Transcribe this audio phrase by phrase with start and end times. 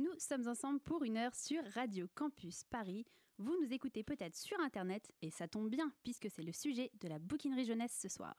[0.00, 3.04] Nous sommes ensemble pour une heure sur Radio Campus Paris.
[3.36, 7.08] Vous nous écoutez peut-être sur Internet, et ça tombe bien, puisque c'est le sujet de
[7.08, 8.34] la bouquinerie jeunesse ce soir.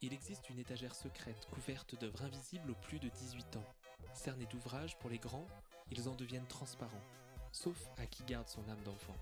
[0.00, 3.74] Il existe une étagère secrète couverte d'œuvres invisibles aux plus de 18 ans.
[4.14, 5.46] Cernés d'ouvrages pour les grands,
[5.92, 7.06] ils en deviennent transparents,
[7.52, 9.16] sauf à qui garde son âme d'enfant.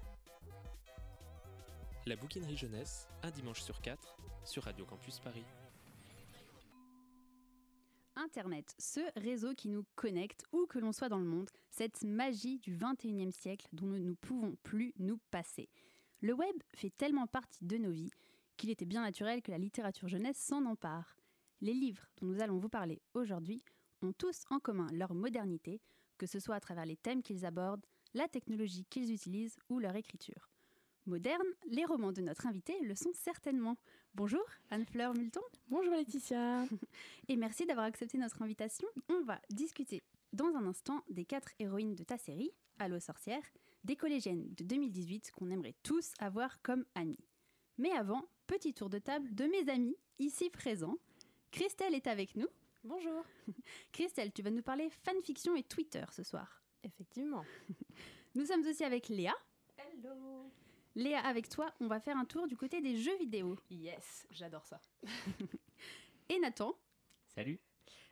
[2.07, 4.16] La bouquinerie jeunesse, un dimanche sur quatre,
[4.46, 5.45] sur Radio Campus Paris.
[8.21, 12.58] Internet, ce réseau qui nous connecte où que l'on soit dans le monde, cette magie
[12.58, 15.71] du 21e siècle dont nous ne pouvons plus nous passer.
[16.21, 18.11] Le web fait tellement partie de nos vies
[18.59, 21.17] qu'il était bien naturel que la littérature jeunesse s'en empare.
[21.62, 23.64] Les livres dont nous allons vous parler aujourd'hui
[24.03, 25.81] ont tous en commun leur modernité,
[26.18, 29.96] que ce soit à travers les thèmes qu'ils abordent, la technologie qu'ils utilisent ou leur
[29.96, 30.50] écriture.
[31.07, 33.77] Modernes, les romans de notre invité le sont certainement.
[34.14, 35.41] Bonjour Anne-Fleur Multon.
[35.69, 36.67] Bonjour Laetitia.
[37.28, 38.86] Et merci d'avoir accepté notre invitation.
[39.09, 43.43] On va discuter dans un instant des quatre héroïnes de ta série, Allo sorcière,
[43.83, 47.25] des collégiennes de 2018 qu'on aimerait tous avoir comme amies.
[47.78, 50.98] Mais avant, petit tour de table de mes amis ici présents.
[51.51, 52.48] Christelle est avec nous.
[52.84, 53.25] Bonjour.
[53.93, 56.62] Christelle, tu vas nous parler fanfiction et Twitter ce soir.
[56.84, 57.45] Effectivement.
[58.34, 59.34] Nous sommes aussi avec Léa.
[59.77, 60.51] Hello.
[60.97, 63.57] Léa, avec toi, on va faire un tour du côté des jeux vidéo.
[63.71, 64.81] Yes, j'adore ça.
[66.29, 66.75] Et Nathan.
[67.35, 67.61] Salut.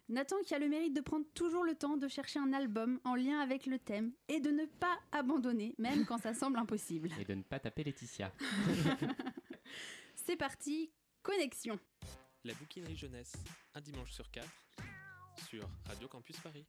[0.09, 3.15] Nathan qui a le mérite de prendre toujours le temps de chercher un album en
[3.15, 7.11] lien avec le thème et de ne pas abandonner, même quand ça semble impossible.
[7.21, 8.33] Et de ne pas taper Laetitia.
[10.15, 10.91] C'est parti,
[11.23, 11.79] connexion.
[12.45, 13.35] La bouquinerie jeunesse,
[13.75, 14.49] un dimanche sur quatre,
[15.49, 16.65] sur Radio Campus Paris.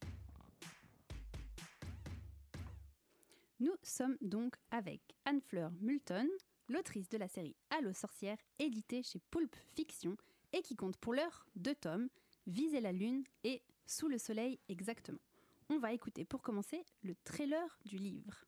[3.60, 6.26] Nous sommes donc avec Anne-Fleur Multon,
[6.70, 10.16] l'autrice de la série Allo sorcière, éditée chez Pulp Fiction
[10.54, 12.08] et qui compte pour l'heure deux tomes,
[12.46, 15.18] Viser la lune et Sous le soleil exactement.
[15.68, 18.46] On va écouter pour commencer le trailer du livre.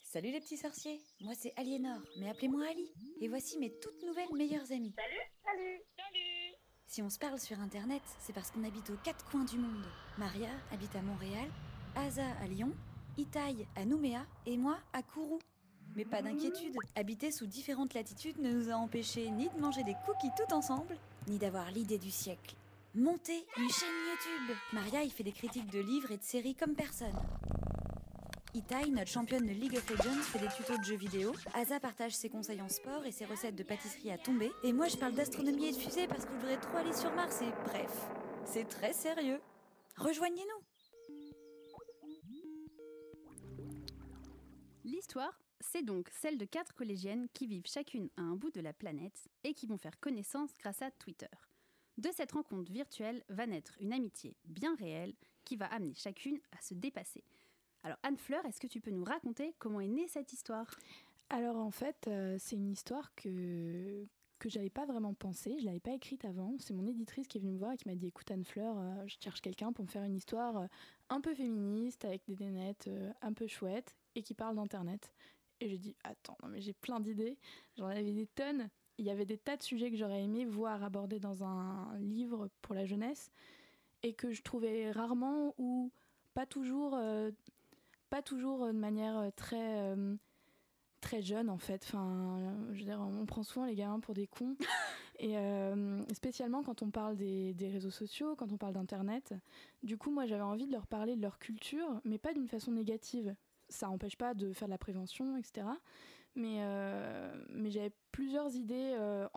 [0.00, 2.90] Salut les petits sorciers, moi c'est Aliénor, mais appelez-moi Ali.
[3.20, 4.94] Et voici mes toutes nouvelles meilleures amies.
[4.96, 6.56] Salut, salut, salut.
[6.86, 9.84] Si on se parle sur internet, c'est parce qu'on habite aux quatre coins du monde.
[10.16, 11.50] Maria habite à Montréal,
[11.94, 12.72] Asa à Lyon,
[13.18, 15.38] Itaï à Nouméa et moi à Kourou.
[15.94, 19.94] Mais pas d'inquiétude, habiter sous différentes latitudes ne nous a empêchés ni de manger des
[20.06, 20.96] cookies tout ensemble,
[21.28, 22.56] ni d'avoir l'idée du siècle.
[22.94, 26.74] Monter une chaîne YouTube Maria y fait des critiques de livres et de séries comme
[26.74, 27.16] personne.
[28.54, 31.32] Itai, notre championne de League of Legends, fait des tutos de jeux vidéo.
[31.54, 34.50] Asa partage ses conseils en sport et ses recettes de pâtisserie à tomber.
[34.62, 37.10] Et moi, je parle d'astronomie et de fusée parce que je voudrais trop aller sur
[37.14, 38.10] Mars et bref.
[38.44, 39.40] C'est très sérieux.
[39.96, 40.51] Rejoignez-nous
[45.60, 49.28] C'est donc celle de quatre collégiennes qui vivent chacune à un bout de la planète
[49.44, 51.28] et qui vont faire connaissance grâce à Twitter.
[51.98, 55.14] De cette rencontre virtuelle va naître une amitié bien réelle
[55.44, 57.22] qui va amener chacune à se dépasser.
[57.84, 60.70] Alors Anne-Fleur, est-ce que tu peux nous raconter comment est née cette histoire?
[61.30, 64.06] Alors en fait, euh, c'est une histoire que
[64.38, 66.56] que j'avais pas vraiment pensé, je l'avais pas écrite avant.
[66.58, 69.06] C'est mon éditrice qui est venue me voir et qui m'a dit "Écoute Anne-Fleur, euh,
[69.06, 70.66] je cherche quelqu'un pour me faire une histoire euh,
[71.10, 72.90] un peu féministe avec des nénettes
[73.20, 75.12] un peu chouettes et qui parle d'internet."
[75.60, 77.38] Et j'ai dit "Attends, non mais j'ai plein d'idées,
[77.76, 78.68] j'en avais des tonnes."
[78.98, 82.48] Il y avait des tas de sujets que j'aurais aimé voir abordés dans un livre
[82.60, 83.32] pour la jeunesse
[84.02, 85.90] et que je trouvais rarement ou
[86.34, 86.98] pas toujours
[88.12, 90.14] pas toujours de manière très euh,
[91.00, 91.82] très jeune en fait.
[91.88, 94.54] Enfin, je veux dire, on prend souvent les gamins pour des cons.
[95.18, 99.32] Et euh, spécialement quand on parle des, des, réseaux sociaux, quand on parle d'internet.
[99.82, 102.72] Du coup, moi, j'avais envie de leur parler de leur culture, mais pas d'une façon
[102.72, 103.34] négative.
[103.72, 105.66] Ça n'empêche pas de faire de la prévention, etc.
[106.34, 109.28] Mais, euh, mais j'avais plusieurs idées, euh,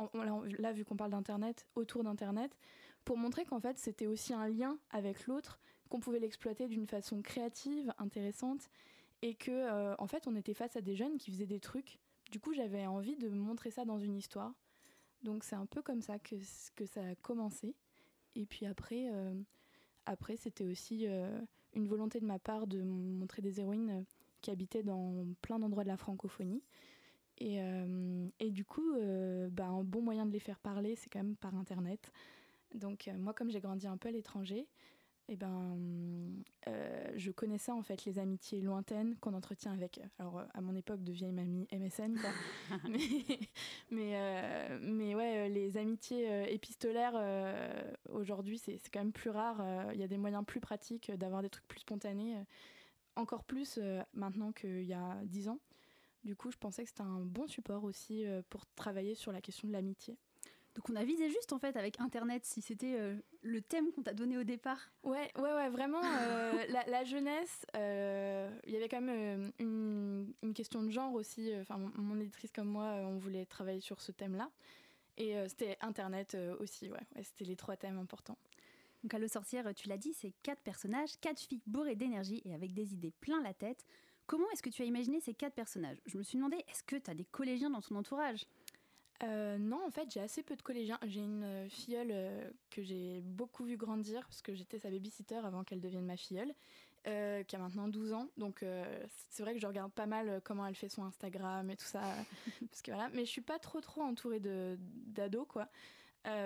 [0.59, 2.55] là, vu qu'on parle d'internet, autour d'internet,
[3.03, 5.59] pour montrer qu'en fait, c'était aussi un lien avec l'autre,
[5.89, 8.69] qu'on pouvait l'exploiter d'une façon créative, intéressante,
[9.21, 11.99] et que euh, en fait on était face à des jeunes qui faisaient des trucs.
[12.31, 14.53] Du coup j'avais envie de montrer ça dans une histoire.
[15.23, 16.35] Donc c'est un peu comme ça que,
[16.75, 17.75] que ça a commencé.
[18.35, 19.05] Et puis après,
[20.05, 21.07] après c'était aussi
[21.73, 24.05] une volonté de ma part de montrer des héroïnes
[24.45, 26.61] qui habitaient dans plein d'endroits de la francophonie.
[27.39, 31.09] Et, euh, et du coup, euh, bah, un bon moyen de les faire parler, c'est
[31.09, 32.11] quand même par Internet.
[32.75, 34.67] Donc moi, comme j'ai grandi un peu à l'étranger,
[35.27, 35.79] eh ben,
[36.67, 41.03] euh, je connaissais en fait les amitiés lointaines qu'on entretient avec, alors à mon époque
[41.03, 42.29] de vieille mamie MSN, quoi.
[42.89, 42.99] mais,
[43.89, 49.65] mais, euh, mais, ouais, les amitiés épistolaires, euh, aujourd'hui, c'est quand même plus rare.
[49.93, 52.35] Il y a des moyens plus pratiques d'avoir des trucs plus spontanés,
[53.15, 53.79] encore plus
[54.13, 55.59] maintenant qu'il y a dix ans.
[56.23, 59.67] Du coup, je pensais que c'était un bon support aussi pour travailler sur la question
[59.67, 60.17] de l'amitié.
[60.75, 64.03] Donc on a visé juste en fait avec Internet si c'était euh, le thème qu'on
[64.03, 64.91] t'a donné au départ.
[65.03, 66.01] Ouais, ouais, ouais, vraiment.
[66.03, 70.89] euh, la, la jeunesse, euh, il y avait quand même euh, une, une question de
[70.89, 71.53] genre aussi.
[71.53, 74.51] euh, Enfin, mon, mon éditrice comme moi, euh, on voulait travailler sur ce thème-là.
[75.17, 76.99] Et euh, c'était Internet euh, aussi, ouais.
[77.15, 78.37] ouais c'était les trois thèmes importants.
[79.05, 82.73] Donc Allo Sorcière, tu l'as dit, c'est quatre personnages, quatre filles bourrées d'énergie et avec
[82.73, 83.85] des idées plein la tête.
[84.25, 85.99] Comment est-ce que tu as imaginé ces quatre personnages?
[86.07, 88.47] Je me suis demandé, est-ce que tu as des collégiens dans ton entourage?
[89.21, 90.97] Euh, non, en fait, j'ai assez peu de collégiens.
[91.05, 95.35] J'ai une euh, filleule euh, que j'ai beaucoup vu grandir parce que j'étais sa babysitter
[95.35, 96.55] avant qu'elle devienne ma filleule,
[97.05, 98.27] euh, qui a maintenant 12 ans.
[98.37, 98.65] Donc,
[99.29, 102.01] c'est vrai que je regarde pas mal comment elle fait son Instagram et tout ça.
[102.71, 103.09] parce que voilà.
[103.13, 105.69] Mais je suis pas trop, trop entourée d'ados, quoi.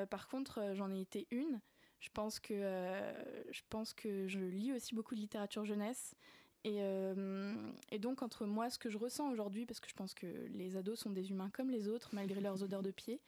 [0.09, 1.61] Par contre, j'en ai été une.
[1.99, 3.11] Je pense, que, euh,
[3.51, 6.15] je pense que je lis aussi beaucoup de littérature jeunesse.
[6.63, 7.55] Et, euh,
[7.91, 10.75] et donc, entre moi, ce que je ressens aujourd'hui, parce que je pense que les
[10.75, 13.19] ados sont des humains comme les autres, malgré leurs odeurs de pied.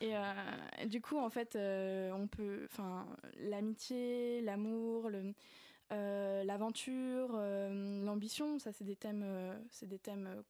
[0.00, 2.62] Et euh, du coup, en fait, on peut.
[2.64, 3.06] Enfin,
[3.36, 5.10] l'amitié, l'amour,
[5.90, 9.26] l'aventure, l'ambition, ça c'est des thèmes,
[9.70, 10.42] c'est des thèmes,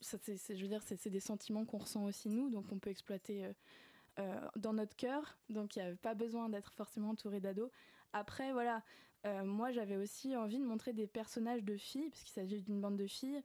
[0.00, 2.90] ça, c'est, je veux dire, c'est, des sentiments qu'on ressent aussi nous, donc on peut
[2.90, 3.44] exploiter
[4.18, 5.38] euh, dans notre cœur.
[5.48, 7.70] Donc il n'y a pas besoin d'être forcément entouré d'ados.
[8.12, 8.82] Après, voilà,
[9.26, 12.80] euh, moi j'avais aussi envie de montrer des personnages de filles, parce qu'il s'agit d'une
[12.80, 13.42] bande de filles,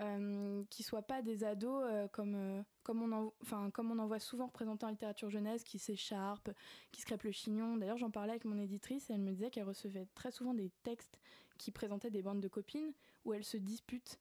[0.00, 4.18] euh, qui soient pas des ados euh, comme, comme, on en, comme on en voit
[4.18, 6.50] souvent représentés en littérature jeunesse, qui s'écharpent,
[6.90, 7.76] qui se crêpent le chignon.
[7.76, 10.70] D'ailleurs, j'en parlais avec mon éditrice et elle me disait qu'elle recevait très souvent des
[10.82, 11.18] textes
[11.56, 12.92] qui présentaient des bandes de copines
[13.24, 14.18] où elles se disputent.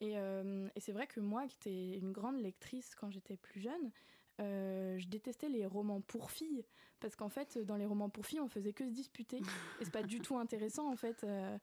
[0.00, 3.92] Et, et c'est vrai que moi, qui étais une grande lectrice quand j'étais plus jeune,
[4.40, 6.64] euh, je détestais les romans pour filles
[7.00, 9.38] parce qu'en fait, dans les romans pour filles, on faisait que se disputer
[9.80, 11.24] et c'est pas du tout intéressant en fait.
[11.24, 11.58] Euh,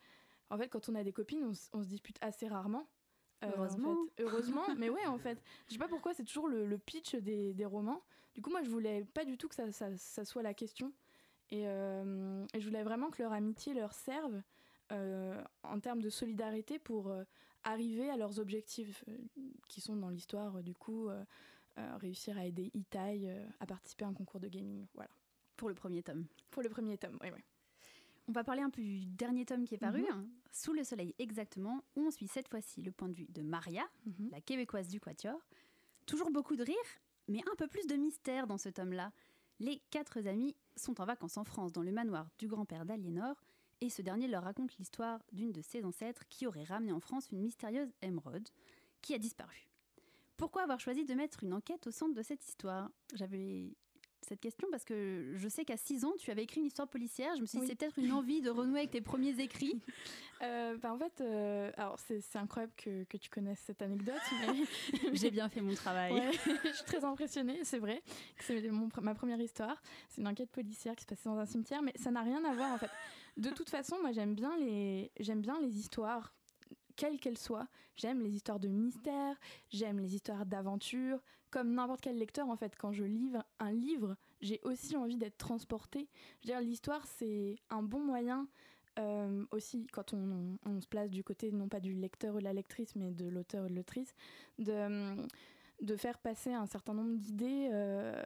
[0.49, 1.43] en fait, quand on a des copines,
[1.73, 2.87] on, se dispute assez rarement.
[3.43, 3.95] Euh, en Heureusement.
[4.15, 4.23] fait.
[4.23, 5.41] Heureusement, mais ouais, en fait.
[5.67, 8.01] Je sais pas pourquoi, c'est toujours le, le pitch des, des romans.
[8.35, 10.91] Du coup, moi, je voulais pas du tout que ça, ça, ça soit la question.
[11.51, 14.41] Et, euh, et je voulais vraiment que leur amitié leur serve
[14.91, 17.13] en termes de solidarité pour
[17.63, 19.05] arriver à leurs objectifs
[19.67, 21.09] qui sont dans l'histoire, du coup,
[21.97, 24.85] réussir à aider Itai euh, à participer à un concours de gaming.
[24.93, 25.09] Voilà.
[25.55, 27.43] pour le premier tome Pour le premier tome, oui, oui.
[28.27, 30.09] On va parler un peu du dernier tome qui est paru, Mhm.
[30.11, 33.41] hein, Sous le soleil exactement, où on suit cette fois-ci le point de vue de
[33.41, 34.29] Maria, Mhm.
[34.31, 35.39] la québécoise du Quatuor.
[36.05, 36.75] Toujours beaucoup de rire,
[37.27, 39.11] mais un peu plus de mystère dans ce tome-là.
[39.59, 43.35] Les quatre amis sont en vacances en France, dans le manoir du grand-père d'Aliénor,
[43.81, 47.29] et ce dernier leur raconte l'histoire d'une de ses ancêtres qui aurait ramené en France
[47.31, 48.47] une mystérieuse émeraude
[49.01, 49.68] qui a disparu.
[50.39, 52.89] Pourquoi avoir choisi de mettre une enquête au centre de cette histoire?
[53.13, 53.73] J'avais
[54.21, 57.35] cette question parce que je sais qu'à 6 ans, tu avais écrit une histoire policière.
[57.35, 57.67] Je me suis dit, Oui.
[57.69, 59.79] c'est peut-être une envie de renouer avec tes premiers écrits.
[60.41, 64.63] Euh, bah, en fait, euh, alors c'est incroyable que, que tu connaisses cette anecdote, mais
[65.13, 66.13] J'ai bien fait mon travail.
[66.13, 66.31] Ouais,
[66.63, 68.01] je suis très impressionnée, c'est vrai.
[68.37, 68.71] que C'est
[69.01, 69.81] ma première histoire.
[70.07, 72.53] C'est une enquête policière qui se passait dans un cimetière, mais ça n'a rien à
[72.53, 72.89] voir en fait.
[73.35, 76.33] De toute façon, moi j'aime bien les, j'aime bien les histoires,
[76.99, 77.69] quelles qu'elles soient.
[77.95, 81.23] J'aime les histoires de mystère, j'aime les histoires d'aventure.
[81.49, 85.37] Comme n'importe quel lecteur, en fait, quand je livre un livre, j'ai aussi envie d'être
[85.37, 86.09] transportée.
[86.41, 88.47] Je veux dire, l'histoire, c'est un bon moyen
[88.99, 92.53] euh, aussi, quand on, se place du côté non pas du lecteur ou de la
[92.53, 94.13] lectrice, mais de l'auteur ou de l'autrice,
[94.57, 98.21] de, faire passer un certain nombre d'idées euh,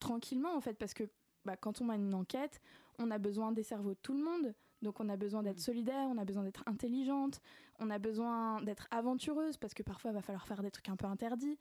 [0.00, 1.04] tranquillement, en fait, parce que
[1.44, 2.60] bah, quand on mène une enquête,
[2.98, 4.52] on a besoin des cerveaux de tout le monde.
[4.86, 7.40] Donc on a besoin d'être solidaire, on a besoin d'être intelligente,
[7.80, 10.94] on a besoin d'être aventureuse parce que parfois il va falloir faire des trucs un
[10.94, 11.58] peu interdits.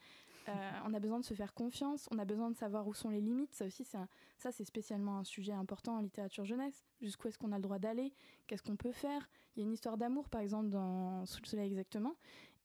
[0.48, 0.52] Euh,
[0.86, 3.22] on a besoin de se faire confiance, on a besoin de savoir où sont les
[3.22, 3.52] limites.
[3.52, 6.86] Ça aussi, c'est un- ça c'est spécialement un sujet important en littérature jeunesse.
[7.02, 8.14] Jusqu'où est-ce qu'on a le droit d'aller?
[8.46, 9.28] Qu'est-ce qu'on peut faire?
[9.56, 12.14] Il y a une histoire d'amour par exemple dans Sous le soleil exactement.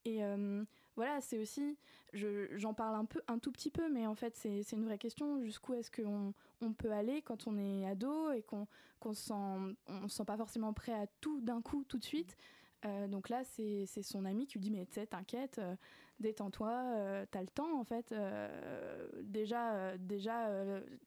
[0.05, 0.63] Et euh,
[1.01, 1.79] voilà, c'est aussi,
[2.13, 4.99] je- j'en parle un peu, un tout petit peu, mais en fait c'est une vraie
[4.99, 5.41] question.
[5.43, 8.67] Jusqu'où est-ce qu'on on peut aller quand on est ado et qu'on
[9.01, 9.33] qu'on se
[10.09, 12.37] sent, pas forcément prêt à tout d'un coup, tout de suite?
[12.85, 15.75] Euh, donc là, c'est c'est son ami qui lui dit mais tu sais, t'inquiète, euh,
[16.21, 18.13] détends-toi, euh, t'as le temps en fait.
[18.13, 20.49] euh, déjà, euh, déjà,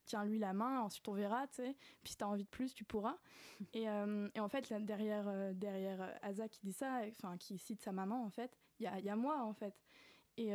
[0.05, 1.75] tiens-lui la main, ensuite on verra, tu sais.
[2.03, 3.17] Puis si t'as envie de plus, tu pourras.
[3.74, 7.91] Et, et en fait, là, derrière, derrière Asa qui dit ça, enfin qui cite sa
[7.91, 9.79] maman en fait, il y a, il y a moi en fait.
[10.38, 10.51] Et,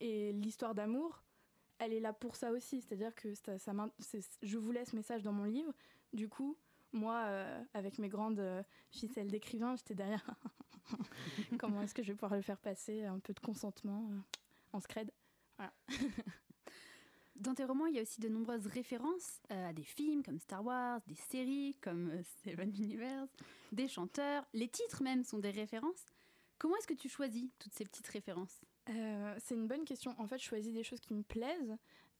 [0.00, 1.24] et l'histoire d'amour,
[1.78, 2.80] elle est là pour ça aussi.
[2.82, 3.72] C'est-à-dire que ça, ça
[4.42, 5.72] je voulais ce message dans mon livre.
[6.12, 6.58] Du coup,
[6.92, 10.24] moi, euh, avec mes grandes euh, ficelles d'écrivain, j'étais derrière.
[11.58, 14.18] Comment est-ce que je vais pouvoir le faire passer Un peu de consentement euh,
[14.72, 15.10] en scred?
[15.56, 15.72] Voilà.
[17.36, 20.64] Dans tes romans, il y a aussi de nombreuses références à des films comme Star
[20.64, 23.30] Wars, des séries comme Steven Universe,
[23.72, 24.46] des chanteurs.
[24.52, 26.06] Les titres même sont des références.
[26.58, 28.60] Comment est-ce que tu choisis toutes ces petites références?
[28.90, 30.14] Euh, c'est une bonne question.
[30.18, 31.76] En fait, je choisis des choses qui me plaisent.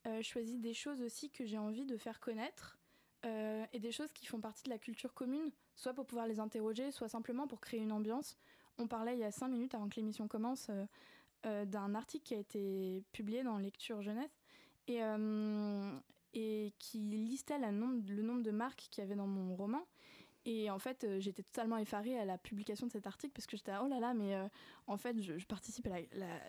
[0.07, 2.77] euh, je choisis des choses aussi que j'ai envie de faire connaître
[3.25, 6.39] euh, et des choses qui font partie de la culture commune, soit pour pouvoir les
[6.39, 8.37] interroger, soit simplement pour créer une ambiance.
[8.77, 10.85] On parlait il y a cinq minutes avant que l'émission commence euh,
[11.45, 14.41] euh, d'un article qui a été publié dans Lecture Jeunesse
[14.87, 14.99] et,
[16.33, 19.85] et qui listait le nombre de marques qu'il y avait dans mon roman.
[20.45, 23.55] Et en fait, euh, j'étais totalement effarée à la publication de cet article parce que
[23.55, 24.47] j'étais oh là là, mais euh,
[24.87, 25.99] en fait, je, je participe à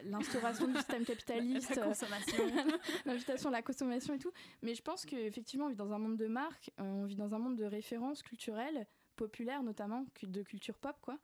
[0.05, 2.45] l'instauration du système capitaliste, La euh, consommation.
[3.07, 4.33] l'invitation à la consommation et tout.
[4.63, 7.39] Mais je pense qu'effectivement, on vit dans un monde de marques, on vit dans un
[7.39, 11.19] monde de références culturelles, populaires notamment, de culture pop, quoi.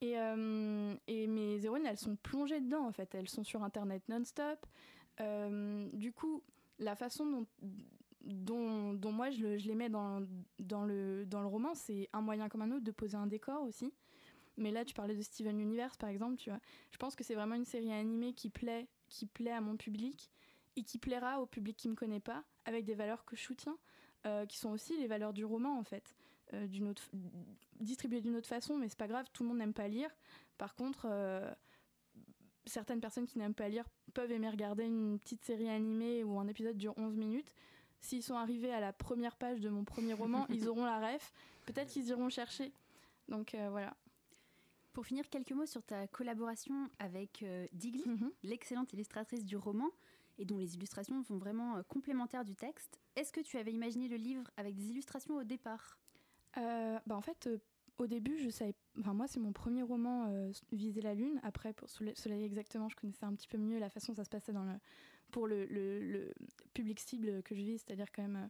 [0.00, 3.14] Et, euh, et mes héroïnes, elles sont plongées dedans, en fait.
[3.14, 4.66] Elles sont sur Internet non-stop.
[5.20, 6.42] Euh, du coup,
[6.78, 7.46] la façon dont,
[8.26, 10.20] dont, moi je, le- je les mets dans,
[10.84, 13.92] le, roman, c'est un moyen comme un autre de poser un décor aussi.
[14.58, 16.60] Mais là, tu parlais de Steven Universe, par exemple, tu vois.
[16.90, 20.30] Je pense que c'est vraiment une série animée qui plaît, qui plaît à mon public
[20.76, 23.76] et qui plaira au public qui me connaît pas, avec des valeurs que je soutiens,
[24.26, 26.14] euh, qui sont aussi les valeurs du roman, en fait.
[26.54, 27.02] Euh, d'une autre,
[27.80, 30.10] distribuées d'une autre façon, mais c'est pas grave, tout le monde n'aime pas lire.
[30.58, 31.50] Par contre, euh,
[32.66, 36.46] certaines personnes qui n'aiment pas lire peuvent aimer regarder une petite série animée où un
[36.46, 37.52] épisode dure 11 minutes.
[38.00, 41.32] S'ils sont arrivés à la première page de mon premier roman, ils auront la ref.
[41.66, 42.72] Peut-être qu'ils iront chercher.
[43.28, 43.96] Donc euh, voilà.
[44.92, 48.30] Pour finir, quelques mots sur ta collaboration avec euh, Digli, Mhm.
[48.44, 49.90] l'excellente illustratrice du roman,
[50.38, 53.00] et dont les illustrations sont vraiment euh, complémentaires du texte.
[53.14, 55.98] Est-ce que tu avais imaginé le livre avec des illustrations au départ?
[56.56, 57.48] Euh, bah en fait,
[57.98, 58.74] au début, je savais.
[58.98, 61.40] Enfin, moi, c'est mon premier roman, Viser la Lune.
[61.42, 64.24] Après, pour Soleil, Soleil exactement, je connaissais un petit peu mieux la façon dont ça
[64.24, 64.72] se passait dans le,
[65.30, 66.32] pour le,
[66.74, 68.48] public cible que je vis, c'est-à-dire quand même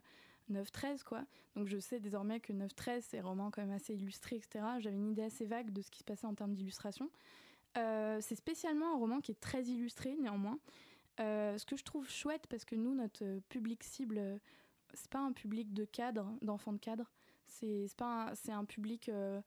[0.51, 1.23] euh, 9-13, quoi.
[1.55, 4.65] Donc, je sais désormais que 9-13, c'est roman quand même assez illustré, etc.
[4.79, 7.09] J'avais une idée assez vague de ce qui se passait en termes d'illustration.
[7.77, 10.59] Euh, c'est spécialement un roman qui est très illustré, néanmoins.
[11.19, 14.37] Euh, ce que je trouve chouette, parce que nous, notre euh, public cible, euh,
[14.93, 17.11] c'est pas un public de cadres, d'enfants de cadres.
[17.47, 19.41] C'est pas c'est un public euh,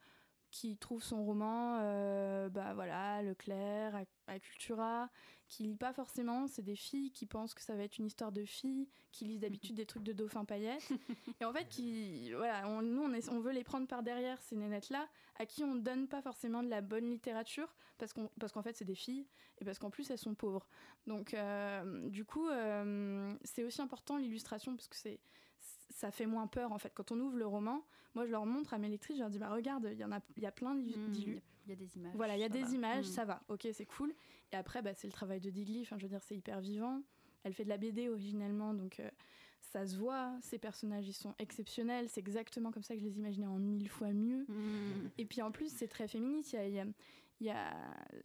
[0.50, 5.08] qui trouve son roman, euh, bah voilà, Leclerc, à, Cultura,
[5.48, 6.46] qui lit pas forcément.
[6.46, 9.40] C'est des filles qui pensent que ça va être une histoire de filles, qui lisent
[9.40, 10.90] d'habitude des trucs de dauphin paillettes.
[11.40, 15.46] et en fait, qui, voilà, nous, on, veut les prendre par derrière, ces nénettes-là, à
[15.46, 18.84] qui on donne pas forcément de la bonne littérature, parce qu'en parce qu'en fait, c'est
[18.84, 19.26] des filles,
[19.58, 20.68] et parce qu'en plus, elles sont pauvres.
[21.06, 25.20] Donc, euh, du coup, euh, c'est aussi important l'illustration, parce que c'est
[26.00, 26.92] ça fait moins peur en fait.
[26.94, 29.38] Quand on ouvre le roman, moi je leur montre à mes lectrices, je leur dis
[29.38, 31.40] bah regarde, il y en a, il y a plein Hmm, d'illus.
[31.66, 32.14] Il y a des images.
[32.16, 32.70] Voilà, il y a des va.
[32.74, 33.08] images, Hmm.
[33.12, 34.14] ça va, ok, c'est cool.
[34.52, 37.02] Et après, bah, c'est le travail de Digli, enfin, je veux dire, c'est hyper vivant.
[37.44, 39.08] Elle fait de la BD originellement, donc euh,
[39.60, 40.32] ça se voit.
[40.40, 42.08] Ces personnages, ils sont exceptionnels.
[42.08, 44.44] C'est exactement comme ça que je les imaginais en mille fois mieux.
[44.48, 45.08] Hmm.
[45.18, 46.52] Et puis en plus, c'est très féministe.
[46.54, 46.84] Il y a,
[47.40, 47.74] il y a-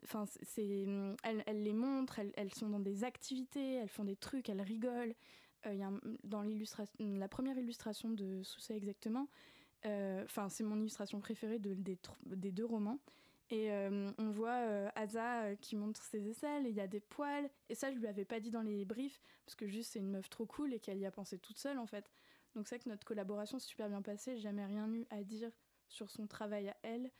[0.03, 0.86] enfin, c'est-
[1.24, 1.74] elles, elles les
[2.17, 5.13] elles, elles sont dans des activités, elles font des trucs, elles rigolent.
[5.66, 5.92] Euh, y a
[6.24, 6.44] dans
[7.00, 9.28] la première illustration de Sous ça exactement,
[9.86, 13.00] euh, enfin, c'est mon illustration préférée de- des, deux romans.
[13.52, 17.50] Et euh, on voit euh, qui montre ses aisselles, et il y a des poils.
[17.70, 20.10] Et ça, je lui avais pas dit dans les briefs, parce que juste c'est une
[20.10, 22.10] meuf trop cool et qu'elle y a pensé toute seule en fait.
[22.56, 24.36] Donc c'est que notre collaboration s'est super bien passée.
[24.36, 25.52] J'ai jamais rien eu à dire
[25.88, 27.12] sur son travail à elle.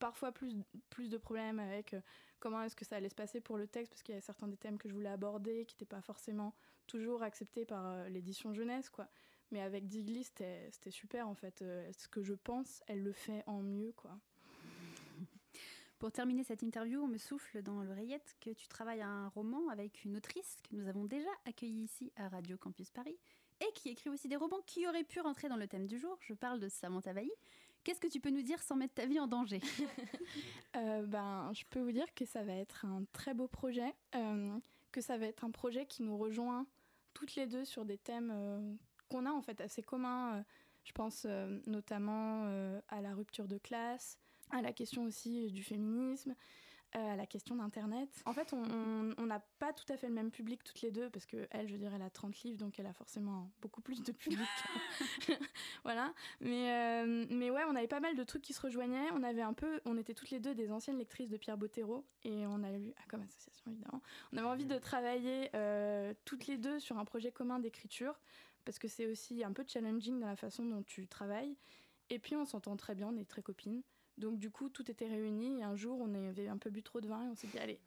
[0.00, 0.56] Parfois plus,
[0.88, 2.00] plus de problèmes avec euh,
[2.40, 4.48] comment est-ce que ça allait se passer pour le texte, parce qu'il y a certains
[4.48, 6.56] des thèmes que je voulais aborder qui n'étaient pas forcément
[6.88, 9.08] toujours acceptés par euh, l'édition jeunesse, quoi.
[9.52, 11.62] Mais avec Digli, c'était super en fait.
[11.62, 14.18] Euh, ce que je pense, elle le fait en mieux, quoi.
[15.98, 19.68] Pour terminer cette interview, on me souffle dans l'oreillette que tu travailles à un roman
[19.68, 23.18] avec une autrice que nous avons déjà accueillie ici à Radio Campus Paris
[23.60, 26.16] et qui écrit aussi des romans qui auraient pu rentrer dans le thème du jour.
[26.20, 27.32] Je parle de Samantha Bailly.
[27.82, 29.60] Qu'est-ce que tu peux nous dire sans mettre ta vie en danger?
[30.76, 34.56] Euh, ben, je peux vous dire que ça va être un très beau projet, euh,
[34.92, 36.64] que ça va être un projet qui nous rejoint
[37.12, 38.74] toutes les deux sur des thèmes euh,
[39.08, 40.44] qu'on a en fait assez communs.
[40.84, 41.26] Je pense
[41.66, 42.44] notamment
[42.88, 44.16] à la rupture de classe,
[44.50, 46.36] à la question aussi du féminisme,
[46.92, 48.08] à la question d'Internet.
[48.26, 51.24] En fait, on- n'a pas tout à fait le même public toutes les deux, parce
[51.24, 54.02] que elle, je veux dire, elle a 30 livres, donc elle a forcément beaucoup plus
[54.02, 54.40] de public.
[55.84, 56.12] voilà.
[56.40, 59.10] Mais, euh, mais ouais, on avait pas mal de trucs qui se rejoignaient.
[59.12, 62.04] On avait un peu, on était toutes les deux des anciennes lectrices de Pierre Bottero,
[62.24, 66.46] et on a eu, ah, comme association évidemment, on avait envie de travailler euh, toutes
[66.48, 68.18] les deux sur un projet commun d'écriture,
[68.64, 71.56] parce que c'est aussi un peu challenging dans la façon dont tu travailles.
[72.10, 73.82] Et puis on s'entend très bien, on est très copines.
[74.20, 75.60] Donc du coup, tout était réuni.
[75.60, 77.58] Et un jour, on avait un peu bu trop de vin et on s'est dit,
[77.58, 77.80] allez,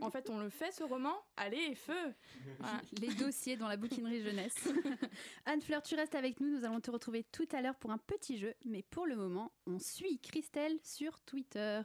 [0.00, 1.14] en fait, on le fait ce roman.
[1.36, 2.14] Allez, feu
[2.58, 2.80] Voilà.
[3.00, 4.68] Les dossiers dans la bouquinerie jeunesse.
[5.46, 6.48] Anne-Fleur, tu restes avec nous.
[6.48, 8.54] Nous allons te retrouver tout à l'heure pour un petit jeu.
[8.64, 11.82] Mais pour le moment, on suit Christelle sur Twitter.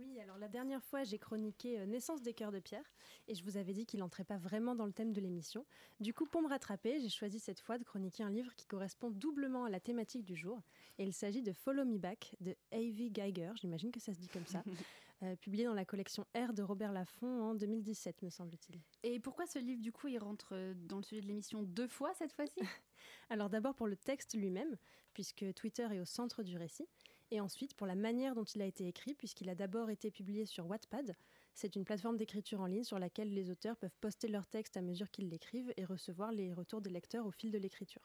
[0.00, 2.90] Oui, alors la dernière fois, j'ai chroniqué euh, Naissance des cœurs de pierre
[3.28, 5.66] et je vous avais dit qu'il n'entrait pas vraiment dans le thème de l'émission.
[6.00, 9.10] Du coup, pour me rattraper, j'ai choisi cette fois de chroniquer un livre qui correspond
[9.10, 10.62] doublement à la thématique du jour.
[10.98, 13.10] Et il s'agit de Follow Me Back de A.V.
[13.10, 14.62] Geiger, j'imagine que ça se dit comme ça,
[15.22, 18.80] euh, publié dans la collection R de Robert Laffont en 2017, me semble-t-il.
[19.02, 21.88] Et pourquoi ce livre, du coup, il rentre euh, dans le sujet de l'émission deux
[21.88, 22.60] fois cette fois-ci?
[23.28, 24.78] Alors d'abord pour le texte lui-même,
[25.12, 26.86] puisque Twitter est au centre du récit
[27.30, 30.46] et ensuite pour la manière dont il a été écrit, puisqu'il a d'abord été publié
[30.46, 31.14] sur Wattpad.
[31.54, 34.82] C'est une plateforme d'écriture en ligne sur laquelle les auteurs peuvent poster leur texte à
[34.82, 38.02] mesure qu'ils l'écrivent et recevoir les retours des lecteurs au fil de l'écriture.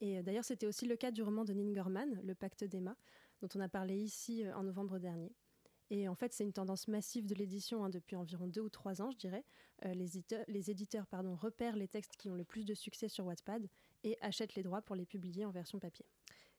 [0.00, 2.96] Et euh, d'ailleurs, c'était aussi le cas du roman de Ningerman, Le Pacte d'Emma,
[3.40, 5.32] dont on a parlé ici euh, en novembre dernier.
[5.90, 9.02] Et en fait, c'est une tendance massive de l'édition hein, depuis environ deux ou trois
[9.02, 9.44] ans, je dirais.
[9.84, 13.68] Euh, les éditeurs, repèrent les textes qui ont le plus de succès sur Wattpad
[14.02, 16.06] et achètent les droits pour les publier en version papier.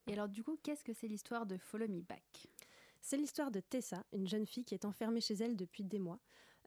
[0.07, 2.47] Et alors du coup, qu'est-ce que c'est l'histoire de Follow Me Back?
[3.01, 6.19] C'est l'histoire de Tessa, une jeune fille qui est enfermée chez elle depuis des mois.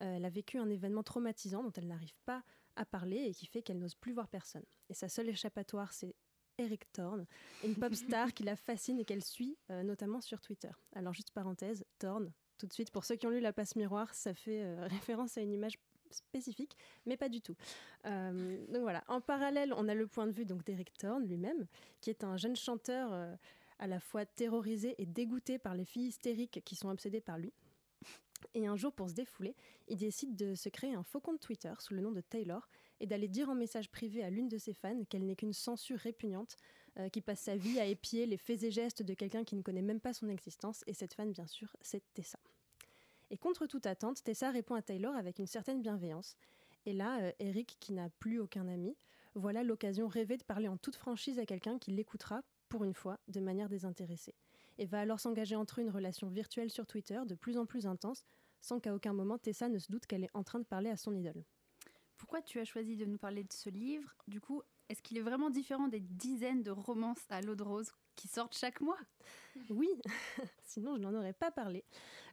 [0.02, 2.44] Euh, elle a vécu un événement traumatisant dont elle n'arrive pas
[2.76, 4.64] à parler et qui fait qu'elle n'ose plus voir personne.
[4.88, 6.14] Et sa seule échappatoire, c'est
[6.58, 7.26] Eric Thorne,
[7.64, 10.70] une pop star qui la fascine et qu'elle suit, euh, notamment sur Twitter.
[10.94, 14.12] Alors juste parenthèse, Thorne, tout de suite, pour ceux qui ont lu La Passe Miroir,
[14.14, 15.78] ça fait euh, référence à une image
[16.10, 17.56] spécifique, mais pas du tout.
[18.06, 19.04] Euh, donc voilà.
[19.08, 21.66] En parallèle, on a le point de vue donc d'Eric Thorne lui-même,
[22.00, 23.34] qui est un jeune chanteur euh,
[23.78, 27.52] à la fois terrorisé et dégoûté par les filles hystériques qui sont obsédées par lui.
[28.54, 29.54] Et un jour, pour se défouler,
[29.88, 32.68] il décide de se créer un faux compte Twitter sous le nom de Taylor
[33.00, 35.98] et d'aller dire en message privé à l'une de ses fans qu'elle n'est qu'une censure
[35.98, 36.56] répugnante
[36.98, 39.62] euh, qui passe sa vie à épier les faits et gestes de quelqu'un qui ne
[39.62, 40.82] connaît même pas son existence.
[40.86, 42.38] Et cette fan, bien sûr, c'est Tessa.
[43.30, 46.36] Et contre toute attente, Tessa répond à Taylor avec une certaine bienveillance.
[46.86, 48.96] Et là, euh, Eric, qui n'a plus aucun ami,
[49.34, 53.18] voilà l'occasion rêvée de parler en toute franchise à quelqu'un qui l'écoutera, pour une fois,
[53.28, 54.34] de manière désintéressée.
[54.78, 57.86] Et va alors s'engager entre eux une relation virtuelle sur Twitter de plus en plus
[57.86, 58.24] intense,
[58.60, 60.96] sans qu'à aucun moment Tessa ne se doute qu'elle est en train de parler à
[60.96, 61.44] son idole.
[62.16, 64.14] Pourquoi tu as choisi de nous parler de ce livre?
[64.26, 67.92] Du coup, est-ce qu'il est vraiment différent des dizaines de romances à l'eau de rose
[68.18, 68.98] qui sortent chaque mois
[69.70, 69.88] Oui,
[70.64, 71.84] sinon je n'en aurais pas parlé.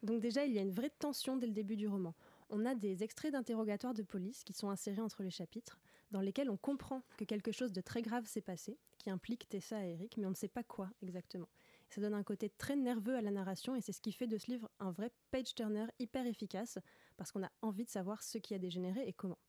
[0.01, 2.15] Donc déjà, il y a une vraie tension dès le début du roman.
[2.49, 5.79] On a des extraits d'interrogatoires de police qui sont insérés entre les chapitres,
[6.11, 9.85] dans lesquels on comprend que quelque chose de très grave s'est passé, qui implique Tessa
[9.85, 11.47] et Eric, mais on ne sait pas quoi exactement.
[11.89, 14.37] Ça donne un côté très nerveux à la narration et c'est ce qui fait de
[14.37, 16.79] ce livre un vrai page-turner hyper efficace,
[17.15, 19.39] parce qu'on a envie de savoir ce qui a dégénéré et comment.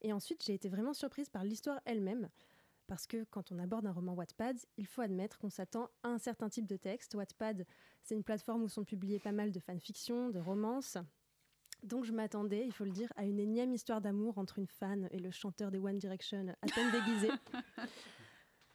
[0.00, 2.28] Et ensuite, j'ai été vraiment surprise par l'histoire elle-même,
[2.86, 6.18] parce que quand on aborde un roman Wattpad, il faut admettre qu'on s'attend à un
[6.18, 7.14] certain type de texte.
[7.14, 7.66] Wattpad,
[8.02, 10.98] c'est une plateforme où sont publiés pas mal de fanfictions, de romances.
[11.82, 15.08] Donc je m'attendais, il faut le dire, à une énième histoire d'amour entre une fan
[15.10, 17.28] et le chanteur des One Direction, à peine déguisé.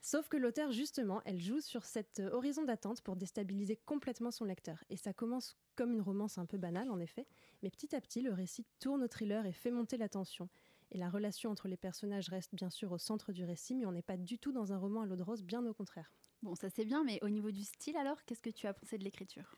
[0.02, 4.82] Sauf que l'auteur, justement, elle joue sur cet horizon d'attente pour déstabiliser complètement son lecteur.
[4.90, 7.28] Et ça commence comme une romance un peu banale, en effet,
[7.62, 10.48] mais petit à petit, le récit tourne au thriller et fait monter la tension.
[10.92, 13.92] Et la relation entre les personnages reste bien sûr au centre du récit, mais on
[13.92, 16.14] n'est pas du tout dans un roman à l'eau de rose, bien au contraire.
[16.44, 18.98] Bon, ça c'est bien, mais au niveau du style alors, qu'est-ce que tu as pensé
[18.98, 19.56] de l'écriture?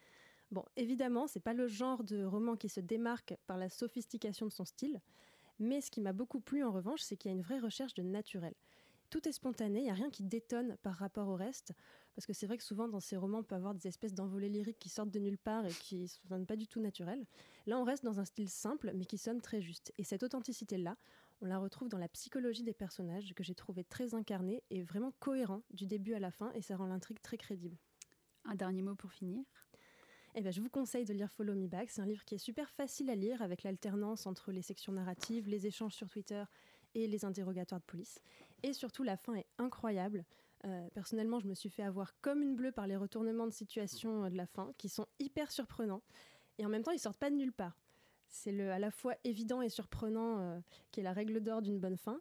[0.51, 4.51] Bon, évidemment, c'est pas le genre de roman qui se démarque par la sophistication de
[4.51, 5.01] son style,
[5.59, 7.93] mais ce qui m'a beaucoup plu en revanche, c'est qu'il y a une vraie recherche
[7.93, 8.55] de naturel.
[9.09, 11.73] Tout est spontané, il n'y a rien qui détonne par rapport au reste,
[12.19, 14.49] parce que c'est vrai que souvent dans ces romans, on peut avoir des espèces d'envolées
[14.49, 17.25] lyriques qui sortent de nulle part et qui ne sonnent pas du tout naturelles.
[17.65, 19.93] Là, on reste dans un style simple, mais qui sonne très juste.
[19.97, 20.97] Et cette authenticité-là,
[21.39, 25.13] on la retrouve dans la psychologie des personnages, que j'ai trouvé très incarné et vraiment
[25.21, 27.77] cohérent du début à la fin, et ça rend l'intrigue très crédible.
[28.43, 29.41] Un dernier mot pour finir?
[30.35, 31.89] Eh ben, je vous conseille de lire Follow Me Back.
[31.89, 35.47] C'est un livre qui est super facile à lire avec l'alternance entre les sections narratives,
[35.47, 36.43] les échanges sur Twitter
[36.95, 38.19] et les interrogatoires de police.
[38.61, 40.25] Et surtout, la fin est incroyable.
[40.65, 44.25] Euh, personnellement, je me suis fait avoir comme une bleue par les retournements de situation
[44.25, 46.01] euh, de la fin, qui sont hyper surprenants.
[46.57, 47.77] Et en même temps, ils sortent pas de nulle part.
[48.27, 50.59] C'est le à la fois évident et surprenant euh,
[50.91, 52.19] qui est la règle d'or d'une bonne fin.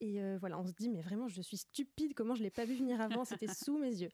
[0.00, 2.74] et voilà, on se dit, mais vraiment, je suis stupide, comment je l'ai pas vu
[2.74, 4.10] venir avant, c'était sous mes yeux.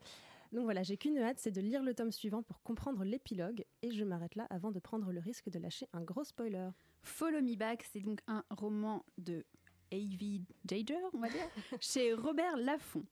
[0.53, 3.91] Donc voilà, j'ai qu'une hâte, c'est de lire le tome suivant pour comprendre l'épilogue, et
[3.91, 6.71] je m'arrête là avant de prendre le risque de lâcher un gros spoiler.
[7.03, 9.45] Follow Me Back, c'est donc un roman de
[9.93, 10.43] A.V.
[10.69, 11.49] Jager, on va dire,
[11.81, 13.05] chez Robert Laffont.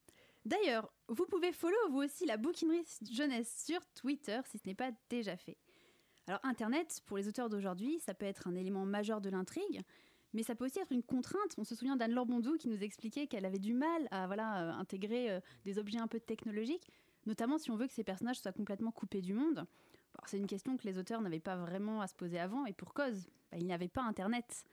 [0.44, 4.92] D'ailleurs, vous pouvez follow vous aussi la bouquinerie jeunesse sur Twitter si ce n'est pas
[5.10, 5.56] déjà fait.
[6.28, 9.82] Alors Internet, pour les auteurs d'aujourd'hui, ça peut être un élément majeur de l'intrigue,
[10.32, 11.54] mais ça peut aussi être une contrainte.
[11.58, 14.72] On se souvient d'Anne-Laure Bondou qui nous expliquait qu'elle avait du mal à voilà, euh,
[14.72, 16.90] intégrer euh, des objets un peu technologiques,
[17.26, 19.66] notamment si on veut que ces personnages soient complètement coupés du monde.
[20.14, 22.72] Bon, c'est une question que les auteurs n'avaient pas vraiment à se poser avant, et
[22.72, 24.64] pour cause, bah, il n'y avait pas Internet.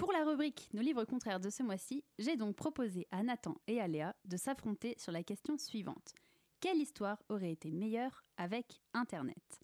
[0.00, 3.82] Pour la rubrique Nos livres contraires de ce mois-ci, j'ai donc proposé à Nathan et
[3.82, 6.14] à Léa de s'affronter sur la question suivante.
[6.58, 9.60] Quelle histoire aurait été meilleure avec Internet?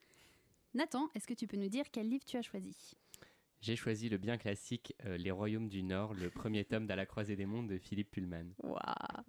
[0.75, 2.77] Nathan, est-ce que tu peux nous dire quel livre tu as choisi?
[3.63, 7.07] J'ai choisi le bien classique euh, Les Royaumes du Nord, le premier tome d'À la
[7.07, 8.51] croisée des mondes de Philippe Pullman.
[8.63, 9.25] Waouh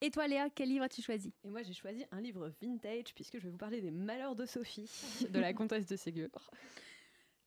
[0.00, 1.34] Et toi Léa, quel livre as-tu choisi?
[1.44, 4.46] Et moi j'ai choisi un livre vintage puisque je vais vous parler des malheurs de
[4.46, 4.88] Sophie,
[5.28, 6.30] de la comtesse de Ségur.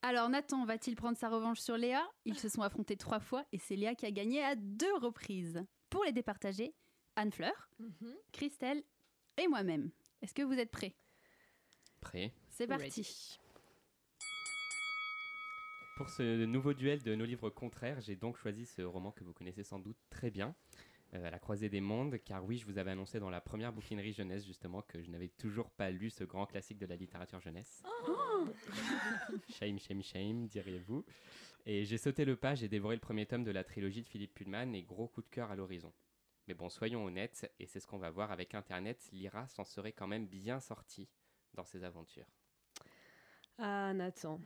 [0.05, 2.05] Alors Nathan va-t-il prendre sa revanche sur Léa?
[2.25, 5.63] Ils se sont affrontés trois fois et c'est Léa qui a gagné à deux reprises.
[5.89, 6.75] Pour les départager,
[7.15, 7.69] Anne Fleur,
[8.33, 8.83] Christelle
[9.37, 9.91] et moi-même.
[10.21, 10.93] Est-ce que vous êtes prêts?
[12.01, 13.39] Prêt C'est parti.
[15.95, 19.31] Pour ce nouveau duel de nos livres contraires, j'ai donc choisi ce roman que vous
[19.31, 20.53] connaissez sans doute très bien,
[21.13, 24.13] À la croisée des mondes, car oui, je vous avais annoncé dans la première bouquinerie
[24.13, 27.83] jeunesse justement que je n'avais toujours pas lu ce grand classique de la littérature jeunesse.
[29.49, 31.05] shame, shame, shame, diriez-vous.
[31.67, 34.33] Et j'ai sauté le pas, j'ai dévoré le premier tome de la trilogie de Philippe
[34.33, 35.93] Pullman et gros coup de cœur à l'horizon.
[36.47, 39.93] Mais bon, soyons honnêtes, et c'est ce qu'on va voir avec Internet, Lyra s'en serait
[39.93, 41.07] quand même bien sortie
[41.53, 42.27] dans ses aventures.
[43.59, 44.41] Ah Nathan.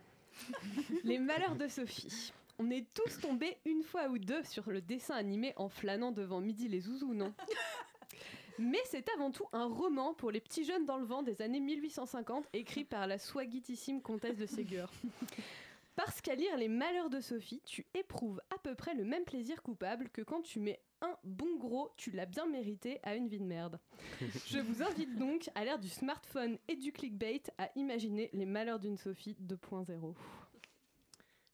[1.06, 2.34] Les malheurs de Sophie.
[2.60, 6.41] On est tous tombés une fois ou deux sur le dessin animé en flânant devant
[6.41, 7.34] Midi les Zouzous, non
[8.60, 11.60] Mais c'est avant tout un roman pour les petits jeunes dans le vent des années
[11.60, 14.89] 1850, écrit par la swaggitissime comtesse de Ségur.
[15.96, 19.62] Parce qu'à lire Les Malheurs de Sophie, tu éprouves à peu près le même plaisir
[19.62, 23.39] coupable que quand tu mets un bon gros, tu l'as bien mérité à une vie
[23.39, 23.80] de merde.
[24.48, 28.80] Je vous invite donc, à l'ère du smartphone et du clickbait, à imaginer Les Malheurs
[28.80, 30.15] d'une Sophie 2.0.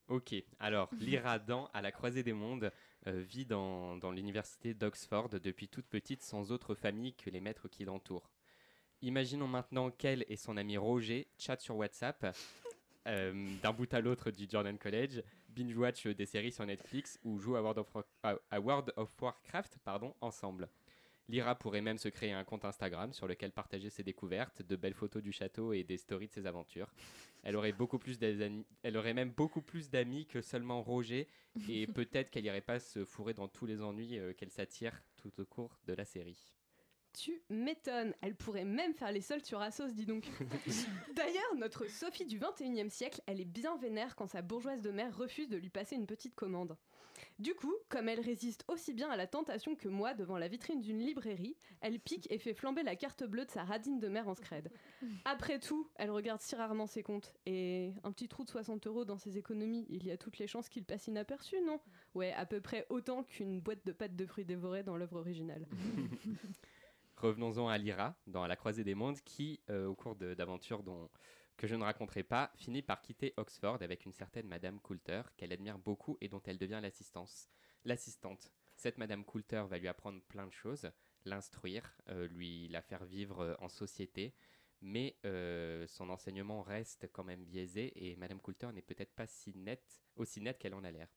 [0.10, 2.72] Ok, alors Lyra Dan, à la croisée des mondes,
[3.08, 7.68] euh, vit dans, dans l'université d'Oxford depuis toute petite sans autre famille que les maîtres
[7.68, 8.30] qui l'entourent.
[9.02, 12.36] Imaginons maintenant qu'elle et son ami Roger chattent sur WhatsApp,
[13.08, 17.56] euh, d'un bout à l'autre du Jordan College, binge-watch des séries sur Netflix ou jouent
[17.58, 20.70] à World of, War- à World of Warcraft pardon, ensemble.
[21.30, 24.94] Lyra pourrait même se créer un compte Instagram sur lequel partager ses découvertes, de belles
[24.94, 26.94] photos du château et des stories de ses aventures.
[27.44, 31.28] Elle aurait, beaucoup plus elle aurait même beaucoup plus d'amis que seulement Roger
[31.70, 35.32] et peut-être qu'elle irait pas se fourrer dans tous les ennuis euh, qu'elle s'attire tout
[35.40, 36.54] au cours de la série.
[37.14, 40.28] Tu m'étonnes, elle pourrait même faire les soldes sur Asos, dis donc.
[41.16, 45.16] D'ailleurs, notre Sophie du 21e siècle, elle est bien vénère quand sa bourgeoise de mère
[45.16, 46.76] refuse de lui passer une petite commande.
[47.40, 50.82] Du coup, comme elle résiste aussi bien à la tentation que moi devant la vitrine
[50.82, 54.28] d'une librairie, elle pique et fait flamber la carte bleue de sa radine de mère
[54.28, 54.72] en scred.
[55.26, 57.34] Après tout, elle regarde si rarement ses comptes.
[57.46, 60.48] Et un petit trou de 60 euros dans ses économies, il y a toutes les
[60.48, 61.80] chances qu'il passe inaperçu, non?
[62.16, 65.68] Ouais, à peu près autant qu'une boîte de pâtes de fruits dévorées dans l'œuvre originale.
[67.24, 71.10] Revenons-en à Lyra, dans La Croisée des Mondes, qui, euh, au cours d'aventures dont
[71.56, 75.54] que je ne raconterai pas, finit par quitter Oxford avec une certaine Madame Coulter, qu'elle
[75.54, 76.82] admire beaucoup et dont elle devient.
[77.86, 78.52] L'assistante.
[78.76, 80.92] Cette Madame Coulter va lui apprendre plein de choses,
[81.24, 84.36] l'instruire, euh, lui la faire vivre euh, en société,
[84.82, 85.16] mais
[85.88, 90.42] son enseignement reste quand même biaisé et Madame Coulter n'est peut-être pas si nette, aussi
[90.42, 91.08] nette qu'elle en a l'air.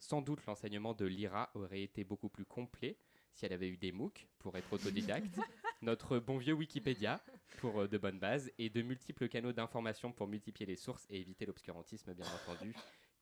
[0.00, 2.98] Sans doute l'enseignement de Lyra aurait été beaucoup plus complet
[3.34, 5.26] si elle avait eu des MOOC pour être autodidacte,
[5.82, 7.20] notre bon vieux Wikipédia
[7.58, 11.20] pour euh, de bonnes bases et de multiples canaux d'information pour multiplier les sources et
[11.20, 12.74] éviter l'obscurantisme bien entendu,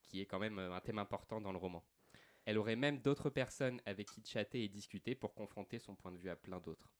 [0.03, 1.83] qui est quand même euh, un thème important dans le roman.
[2.45, 6.17] Elle aurait même d'autres personnes avec qui chatter et discuter pour confronter son point de
[6.17, 6.91] vue à plein d'autres.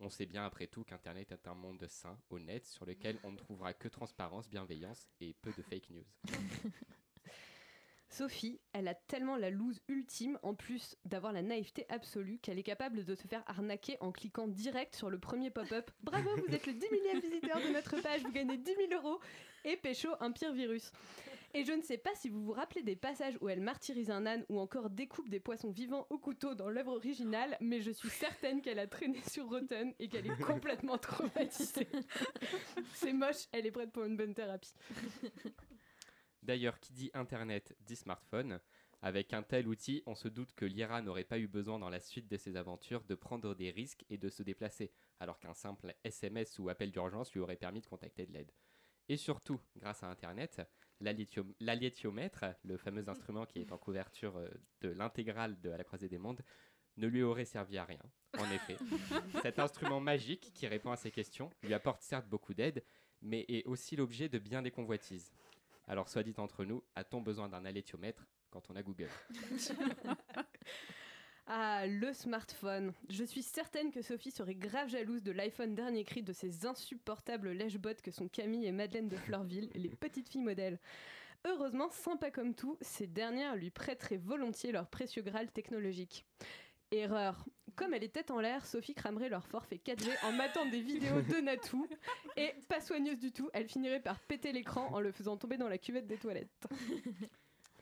[0.00, 3.36] On sait bien après tout qu'Internet est un monde sain, honnête, sur lequel on ne
[3.36, 6.06] trouvera que transparence, bienveillance et peu de fake news.
[8.12, 12.62] Sophie, elle a tellement la loose ultime, en plus d'avoir la naïveté absolue, qu'elle est
[12.62, 15.90] capable de se faire arnaquer en cliquant direct sur le premier pop-up.
[16.02, 19.18] Bravo, vous êtes le 10 millième visiteur de notre page, vous gagnez 10 000 euros
[19.64, 20.92] et pécho un pire virus.
[21.54, 24.26] Et je ne sais pas si vous vous rappelez des passages où elle martyrise un
[24.26, 28.10] âne ou encore découpe des poissons vivants au couteau dans l'œuvre originale, mais je suis
[28.10, 31.88] certaine qu'elle a traîné sur Rotten et qu'elle est complètement traumatisée.
[32.94, 34.74] C'est moche, elle est prête pour une bonne thérapie.
[36.42, 38.60] D'ailleurs, qui dit Internet dit smartphone.
[39.04, 42.00] Avec un tel outil, on se doute que Lyra n'aurait pas eu besoin dans la
[42.00, 45.94] suite de ses aventures de prendre des risques et de se déplacer, alors qu'un simple
[46.04, 48.52] SMS ou appel d'urgence lui aurait permis de contacter de l'aide.
[49.08, 50.62] Et surtout, grâce à Internet,
[51.00, 54.48] l'aliétiomètre, le fameux instrument qui est en couverture euh,
[54.80, 56.42] de l'intégrale de À la croisée des mondes,
[56.96, 58.02] ne lui aurait servi à rien.
[58.38, 58.76] En effet,
[59.42, 62.84] cet instrument magique qui répond à ces questions lui apporte certes beaucoup d'aide,
[63.20, 65.32] mais est aussi l'objet de bien des convoitises.
[65.88, 69.08] Alors, soit dit entre nous, a-t-on besoin d'un alétiomètre quand on a Google?
[71.48, 72.92] Ah, le smartphone.
[73.10, 77.50] Je suis certaine que Sophie serait grave jalouse de l'iPhone dernier cri de ces insupportables
[77.50, 80.78] lèche-bottes que sont Camille et Madeleine de Fleurville, les petites filles modèles.
[81.44, 86.24] Heureusement, sympa comme tout, ces dernières lui prêteraient volontiers leur précieux graal technologique.
[86.92, 87.44] Erreur.
[87.74, 91.22] Comme elle est tête en l'air, Sophie cramerait leur forfait 4G en matant des vidéos
[91.22, 91.86] de Natou.
[92.36, 95.68] Et pas soigneuse du tout, elle finirait par péter l'écran en le faisant tomber dans
[95.68, 96.68] la cuvette des toilettes.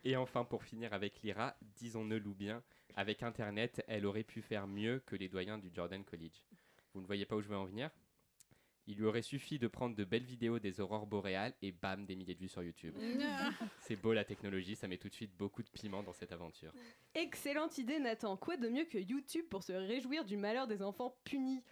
[0.04, 2.62] Et enfin, pour finir avec Lyra, disons-le bien,
[2.96, 6.44] avec Internet, elle aurait pu faire mieux que les doyens du Jordan College.
[6.94, 7.90] Vous ne voyez pas où je veux en venir?
[8.90, 12.16] Il lui aurait suffi de prendre de belles vidéos des aurores boréales et bam, des
[12.16, 12.92] milliers de vues sur YouTube.
[13.78, 16.72] C'est beau la technologie, ça met tout de suite beaucoup de piment dans cette aventure.
[17.14, 18.36] Excellente idée, Nathan.
[18.36, 21.62] Quoi de mieux que YouTube pour se réjouir du malheur des enfants punis?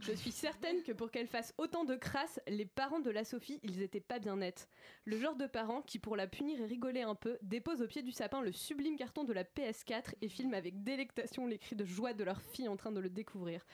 [0.00, 3.60] Je suis certaine que pour qu'elle fasse autant de crasse, les parents de la Sophie,
[3.62, 4.66] ils étaient pas bien nets.
[5.04, 8.02] Le genre de parents qui, pour la punir et rigoler un peu, déposent au pied
[8.02, 11.84] du sapin le sublime carton de la PS4 et filment avec délectation les cris de
[11.84, 13.66] joie de leur fille en train de le découvrir.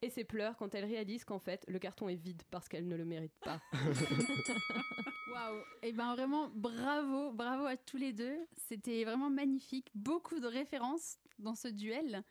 [0.00, 2.96] Et ses pleurs quand elle réalise qu'en fait, le carton est vide parce qu'elle ne
[2.96, 3.60] le mérite pas.
[5.32, 8.38] Waouh Et ben vraiment, bravo, bravo à tous les deux.
[8.56, 9.90] C'était vraiment magnifique.
[9.94, 12.22] Beaucoup de références dans ce duel.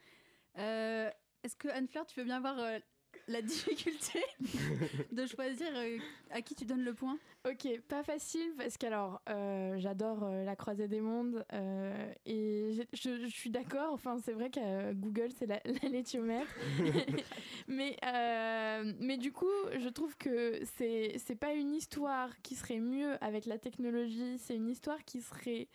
[0.58, 1.10] Euh,
[1.44, 2.80] Est-ce que Anne-Fleur, tu veux bien voir euh,
[3.28, 4.22] la difficulté
[5.12, 5.98] de choisir euh,
[6.32, 7.18] à qui tu donnes le point
[7.50, 13.18] Ok, pas facile parce qu'alors euh, j'adore euh, la croisée des mondes euh, et je,
[13.22, 13.94] je suis d'accord.
[13.94, 15.72] Enfin, c'est vrai que euh, Google c'est la, la
[17.68, 19.46] mais euh, mais du coup,
[19.80, 24.38] je trouve que c'est c'est pas une histoire qui serait mieux avec la technologie.
[24.40, 25.68] C'est une histoire qui serait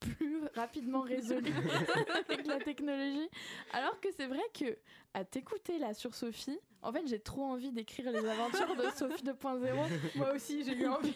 [0.00, 1.52] plus rapidement résolue
[2.28, 3.28] avec la technologie.
[3.72, 4.76] Alors que c'est vrai que
[5.14, 9.24] à t'écouter là sur Sophie, en fait, j'ai trop envie d'écrire les aventures de Sophie
[9.24, 9.74] 2.0.
[10.16, 11.12] Moi aussi, j'ai eu envie.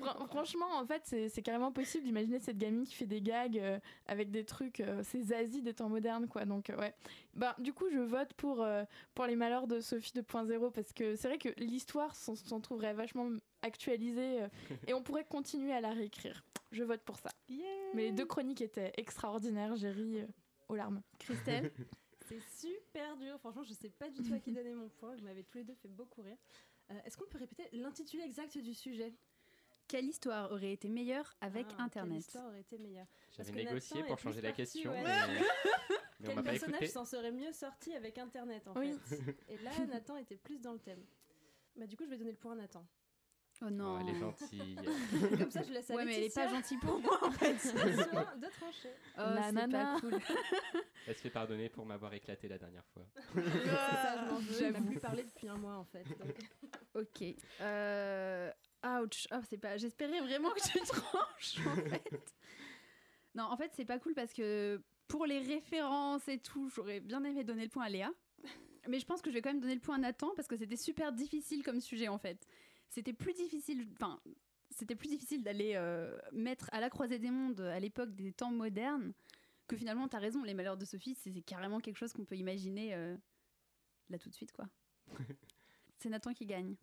[0.00, 3.78] Fran- franchement, en fait, c'est carrément possible d'imaginer cette gamine qui fait des gags euh,
[4.06, 6.44] avec des trucs, euh, c'est Zazie des temps modernes, quoi.
[6.44, 6.94] Donc, euh, ouais.
[7.34, 11.16] Bah, du coup, je vote pour, euh, pour les malheurs de Sophie 2.0 parce que
[11.16, 13.28] c'est vrai que l'histoire s'en s'en trouverait vachement
[13.62, 14.48] actualisée euh,
[14.86, 16.44] et on pourrait continuer à la réécrire.
[16.72, 17.30] Je vote pour ça.
[17.94, 20.26] Mais les deux chroniques étaient extraordinaires, j'ai ri euh,
[20.68, 21.02] aux larmes.
[21.18, 21.70] Christelle
[22.28, 23.38] C'est super dur.
[23.40, 25.14] Franchement, je sais pas du tout à qui donner mon point.
[25.16, 26.38] Vous m'avez tous les deux fait beaucoup rire.
[26.90, 29.12] Euh, Est-ce qu'on peut répéter l'intitulé exact du sujet?
[29.88, 32.18] Quelle histoire aurait été meilleure avec Ah, Quelle Internet?
[32.20, 33.06] histoire aurait été meilleure?
[33.36, 35.02] J'avais négocié pour changer la question, ouais.
[35.02, 35.10] mais,
[36.20, 38.96] mais on Quel personnage s'en serait mieux sorti avec Internet en Oui.
[39.04, 39.36] fait?
[39.48, 41.04] Et là, Nathan était plus dans le thème.
[41.76, 42.86] Bah du coup, je vais donner le point à Nathan.
[43.64, 44.76] Oh non Oh, elle est gentille.
[45.38, 47.52] Comme ça, je laisse à Ouais, mais elle est pas gentille pour moi en fait.
[47.74, 48.90] de trancher.
[49.18, 49.22] Oh,
[49.54, 50.18] c'est pas cool.
[51.06, 53.04] Elle se fait pardonner pour m'avoir éclaté la dernière fois.
[53.34, 54.86] Ça, je m'en veux.
[54.86, 56.04] Plus parlé depuis un mois en fait.
[56.18, 56.36] donc.
[56.94, 57.34] Ok.
[57.60, 58.50] Euh...
[58.84, 59.28] Ouch.
[59.32, 59.76] Oh, c'est pas.
[59.76, 62.34] J'espérais vraiment que tu tranches en fait.
[63.34, 67.22] Non, en fait, c'est pas cool parce que pour les références et tout, j'aurais bien
[67.24, 68.10] aimé donner le point à Léa.
[68.88, 70.56] Mais je pense que je vais quand même donner le point à Nathan parce que
[70.56, 72.46] c'était super difficile comme sujet en fait.
[72.92, 73.88] C'était plus difficile.
[73.94, 74.20] Enfin,
[74.68, 78.52] c'était plus difficile d'aller euh, mettre à la croisée des mondes à l'époque des temps
[78.52, 79.14] modernes
[79.66, 82.36] que finalement, t'as raison, les malheurs de Sophie, c'est c'est carrément quelque chose qu'on peut
[82.36, 83.16] imaginer euh,
[84.10, 84.66] là tout de suite quoi.
[86.00, 86.76] c'est Nathan qui gagne.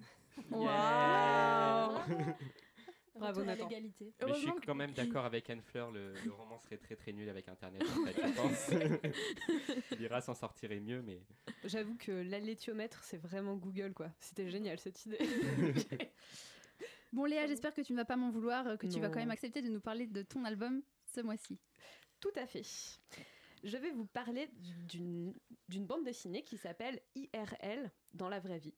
[0.49, 1.99] Waouh
[3.19, 3.67] Bravo, Nathan.
[3.67, 4.13] l'égalité.
[4.25, 7.29] Mais je suis quand même d'accord avec Anne-Fleur, le, le roman serait très très nul
[7.29, 8.69] avec Internet, en fait, je pense.
[9.99, 11.21] Lyra s'en sortirait mieux, mais
[11.63, 14.09] J'avoue que l'alétiomètre, c'est vraiment Google, quoi.
[14.19, 15.19] C'était génial cette idée.
[17.11, 19.31] Bon Léa, j'espère que tu ne vas pas m'en vouloir, que tu vas quand même
[19.31, 21.57] accepter de nous parler de ton album ce mois-ci.
[22.19, 22.61] Tout à fait.
[23.63, 24.47] Je vais vous parler
[24.87, 25.33] d'une
[25.87, 28.75] bande dessinée qui s'appelle IRL dans la vraie vie,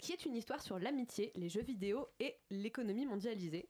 [0.00, 3.68] qui est une histoire sur l'amitié, les jeux vidéo et l'économie mondialisée,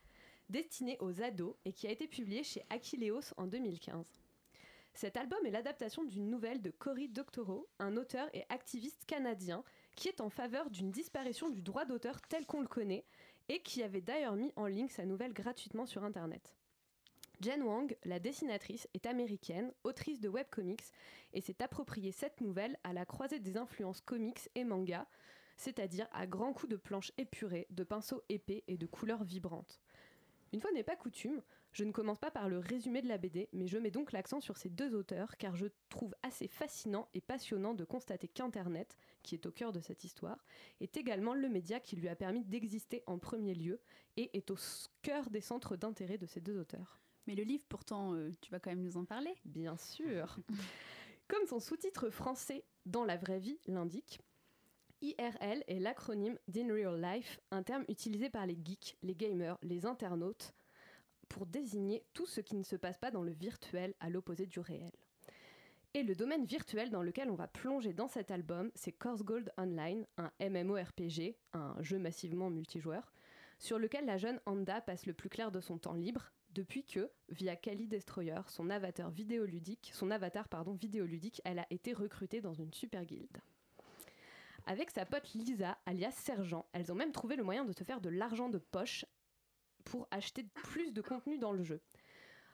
[0.48, 4.06] destinée aux ados et qui a été publiée chez Aquileos en 2015.
[4.94, 9.62] Cet album est l'adaptation d'une nouvelle de Cory Doctorow, un auteur et activiste canadien
[9.96, 13.04] qui est en faveur d'une disparition du droit d'auteur tel qu'on le connaît
[13.48, 16.54] et qui avait d'ailleurs mis en ligne sa nouvelle gratuitement sur Internet.
[17.40, 20.92] Jen Wang, la dessinatrice, est américaine, autrice de webcomics,
[21.32, 25.06] et s'est appropriée cette nouvelle à la croisée des influences comics et manga,
[25.60, 29.78] c'est-à-dire à grands coups de planches épurées, de pinceaux épais et de couleurs vibrantes.
[30.54, 31.42] Une fois n'est pas coutume,
[31.72, 34.40] je ne commence pas par le résumé de la BD, mais je mets donc l'accent
[34.40, 39.34] sur ces deux auteurs, car je trouve assez fascinant et passionnant de constater qu'Internet, qui
[39.34, 40.44] est au cœur de cette histoire,
[40.80, 43.80] est également le média qui lui a permis d'exister en premier lieu
[44.16, 44.56] et est au
[45.02, 46.98] cœur des centres d'intérêt de ces deux auteurs.
[47.26, 49.34] Mais le livre, pourtant, euh, tu vas quand même nous en parler.
[49.44, 50.38] Bien sûr.
[51.28, 54.20] Comme son sous-titre français Dans la vraie vie l'indique,
[55.02, 59.86] IRL est l'acronyme d'In Real Life, un terme utilisé par les geeks, les gamers, les
[59.86, 60.54] internautes,
[61.28, 64.60] pour désigner tout ce qui ne se passe pas dans le virtuel à l'opposé du
[64.60, 64.92] réel.
[65.94, 69.50] Et le domaine virtuel dans lequel on va plonger dans cet album, c'est Course Gold
[69.56, 73.12] Online, un MMORPG, un jeu massivement multijoueur,
[73.58, 77.10] sur lequel la jeune Anda passe le plus clair de son temps libre, depuis que,
[77.28, 82.54] via Kali Destroyer, son avatar vidéoludique, son avatar pardon, vidéoludique, elle a été recrutée dans
[82.54, 83.38] une super guilde.
[84.66, 88.00] Avec sa pote Lisa, alias Sergent, elles ont même trouvé le moyen de se faire
[88.00, 89.04] de l'argent de poche
[89.84, 91.80] pour acheter plus de contenu dans le jeu.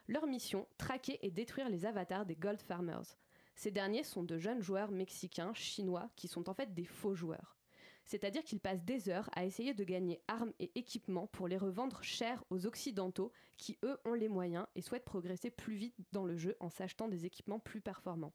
[0.08, 3.16] Leur mission, traquer et détruire les avatars des Gold Farmers.
[3.56, 7.56] Ces derniers sont de jeunes joueurs mexicains, chinois, qui sont en fait des faux joueurs.
[8.04, 12.04] C'est-à-dire qu'ils passent des heures à essayer de gagner armes et équipements pour les revendre
[12.04, 16.36] cher aux Occidentaux qui, eux, ont les moyens et souhaitent progresser plus vite dans le
[16.36, 18.32] jeu en s'achetant des équipements plus performants.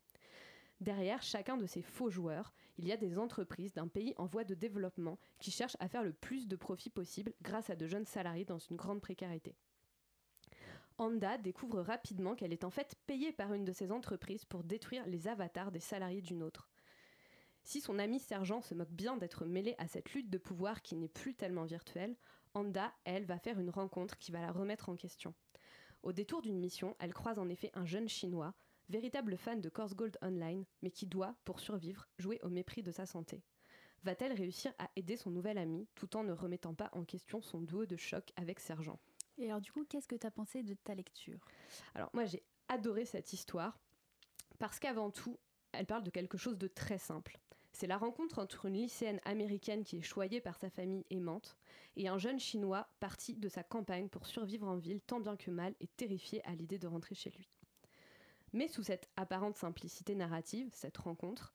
[0.81, 4.43] Derrière chacun de ces faux joueurs, il y a des entreprises d'un pays en voie
[4.43, 8.07] de développement qui cherchent à faire le plus de profit possible grâce à de jeunes
[8.07, 9.55] salariés dans une grande précarité.
[10.97, 15.05] Anda découvre rapidement qu'elle est en fait payée par une de ces entreprises pour détruire
[15.05, 16.67] les avatars des salariés d'une autre.
[17.63, 20.95] Si son ami sergent se moque bien d'être mêlé à cette lutte de pouvoir qui
[20.95, 22.17] n'est plus tellement virtuelle,
[22.55, 25.35] Anda, elle, va faire une rencontre qui va la remettre en question.
[26.01, 28.55] Au détour d'une mission, elle croise en effet un jeune chinois,
[28.89, 32.91] véritable fan de Course Gold Online, mais qui doit, pour survivre, jouer au mépris de
[32.91, 33.43] sa santé.
[34.03, 37.61] Va-t-elle réussir à aider son nouvel ami tout en ne remettant pas en question son
[37.61, 38.99] duo de choc avec Sergent?
[39.37, 41.39] Et alors du coup, qu'est-ce que tu as pensé de ta lecture?
[41.93, 43.79] Alors moi j'ai adoré cette histoire
[44.59, 45.39] parce qu'avant tout,
[45.71, 47.39] elle parle de quelque chose de très simple.
[47.73, 51.55] C'est la rencontre entre une lycéenne américaine qui est choyée par sa famille aimante
[51.95, 55.51] et un jeune chinois parti de sa campagne pour survivre en ville tant bien que
[55.51, 57.49] mal et terrifié à l'idée de rentrer chez lui.
[58.53, 61.53] Mais sous cette apparente simplicité narrative, cette rencontre,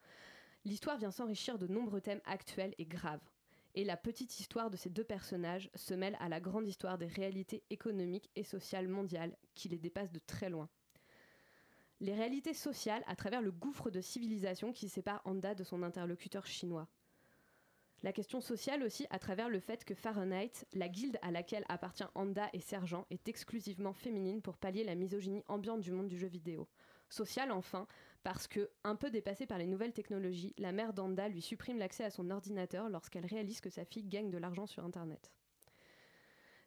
[0.65, 3.21] l'histoire vient s'enrichir de nombreux thèmes actuels et graves.
[3.75, 7.07] Et la petite histoire de ces deux personnages se mêle à la grande histoire des
[7.07, 10.69] réalités économiques et sociales mondiales qui les dépassent de très loin.
[12.01, 16.47] Les réalités sociales à travers le gouffre de civilisation qui sépare Anda de son interlocuteur
[16.47, 16.89] chinois.
[18.03, 22.05] La question sociale aussi à travers le fait que Fahrenheit, la guilde à laquelle appartient
[22.15, 26.29] Anda et Sergent, est exclusivement féminine pour pallier la misogynie ambiante du monde du jeu
[26.29, 26.69] vidéo.
[27.09, 27.87] Sociale enfin,
[28.23, 32.05] parce que, un peu dépassée par les nouvelles technologies, la mère d'Anda lui supprime l'accès
[32.05, 35.33] à son ordinateur lorsqu'elle réalise que sa fille gagne de l'argent sur Internet.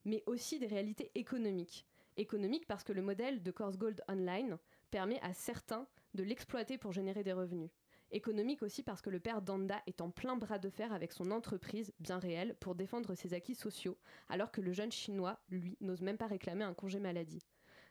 [0.06, 1.86] Mais aussi des réalités économiques.
[2.18, 4.58] Économiques parce que le modèle de Course Gold Online
[4.90, 7.70] permet à certains de l'exploiter pour générer des revenus.
[8.12, 11.30] Économique aussi parce que le père d'Anda est en plein bras de fer avec son
[11.30, 13.98] entreprise, bien réelle, pour défendre ses acquis sociaux,
[14.30, 17.44] alors que le jeune chinois, lui, n'ose même pas réclamer un congé maladie.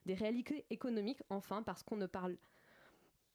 [0.06, 2.36] Des réalités économiques, enfin, parce qu'on ne parle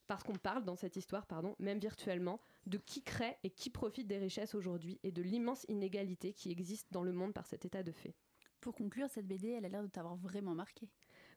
[0.08, 4.06] parce qu'on parle dans cette histoire, pardon, même virtuellement, de qui crée et qui profite
[4.06, 7.84] des richesses aujourd'hui et de l'immense inégalité qui existe dans le monde par cet état
[7.84, 8.14] de fait.
[8.60, 10.90] Pour conclure, cette BD, elle a l'air de t'avoir vraiment marqué.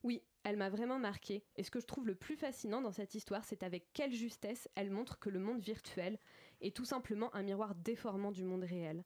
[0.06, 1.42] Oui, elle m'a vraiment marqué.
[1.56, 4.68] Et ce que je trouve le plus fascinant dans cette histoire, c'est avec quelle justesse
[4.76, 6.20] elle montre que le monde virtuel
[6.60, 9.02] est tout simplement un miroir déformant du monde réel.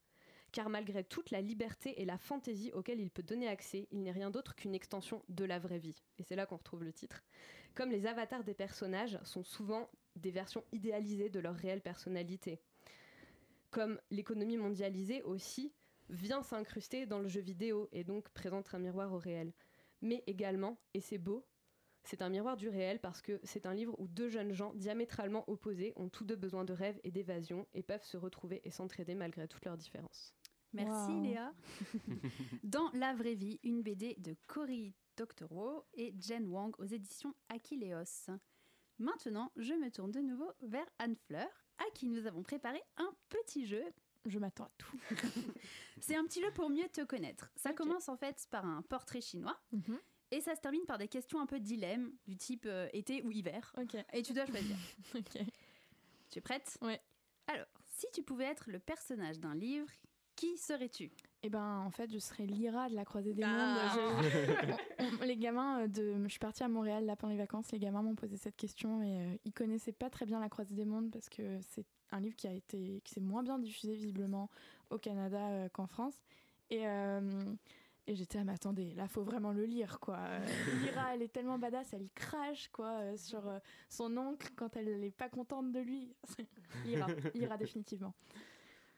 [0.53, 4.11] Car malgré toute la liberté et la fantaisie auxquelles il peut donner accès, il n'est
[4.11, 6.03] rien d'autre qu'une extension de la vraie vie.
[6.19, 7.23] Et c'est là qu'on retrouve le titre.
[7.75, 12.61] Comme les avatars des personnages sont souvent des versions idéalisées de leur réelle personnalité.
[13.71, 15.73] Comme l'économie mondialisée aussi
[16.11, 19.55] vient s'incruster dans le jeu vidéo et donc présente un miroir au réel
[20.03, 21.47] mais également, et c'est beau,
[22.05, 25.49] c'est un miroir du réel parce que c'est un livre où deux jeunes gens diamétralement
[25.49, 29.15] opposés ont tous deux besoin de rêve et d'évasion et peuvent se retrouver et s'entraider
[29.15, 30.35] malgré toutes leurs différences.
[30.73, 31.23] Merci wow.
[31.23, 31.55] Léa.
[32.63, 38.31] Dans La vraie vie, une BD de Cory Doctorow et Jen Wang aux éditions Aquileos.
[38.99, 43.13] Maintenant, je me tourne de nouveau vers Anne Fleur, à qui nous avons préparé un
[43.29, 43.83] petit jeu
[44.27, 45.01] je m'attends à tout.
[46.01, 47.51] c'est un petit jeu pour mieux te connaître.
[47.57, 47.77] Ça okay.
[47.77, 49.59] commence en fait par un portrait chinois.
[49.73, 49.99] Mm -hmm.
[50.33, 53.31] Et ça se termine par des questions un peu dilemme, du type euh, été ou
[53.33, 53.73] hiver.
[53.77, 54.05] Okay.
[54.13, 54.77] Et tu dois choisir.
[55.15, 55.47] okay.
[56.31, 56.79] Tu es prête?
[56.83, 56.97] Oui.
[57.49, 59.91] Alors, si tu pouvais être le personnage d'un livre,
[60.37, 61.11] qui serais-tu?
[61.43, 63.95] Eh ben, en fait, je serais Lyra de la Croisée des Ah.
[63.95, 64.31] Mondes.
[64.31, 64.75] Je-
[65.23, 67.73] on- les gamins de, je suis partie à Montréal là pendant les vacances.
[67.73, 70.75] Les gamins m'ont posé cette question et euh, ils connaissaient pas très bien la Croisée
[70.75, 73.95] des Mondes parce que c'est un livre qui a été, qui s'est moins bien diffusé
[73.95, 74.51] visiblement
[74.91, 76.15] au Canada euh, qu'en France.
[76.71, 77.21] Et euh,
[78.07, 80.17] et j'étais là, mais attendez, là, faut vraiment le lire, quoi.
[80.19, 80.45] Euh,
[80.83, 84.99] Lyra, elle est tellement badass, elle crache, quoi, euh, sur euh, son oncle quand elle
[84.99, 86.13] n'est pas contente de lui.
[86.87, 88.13] Lyra, Lyra définitivement.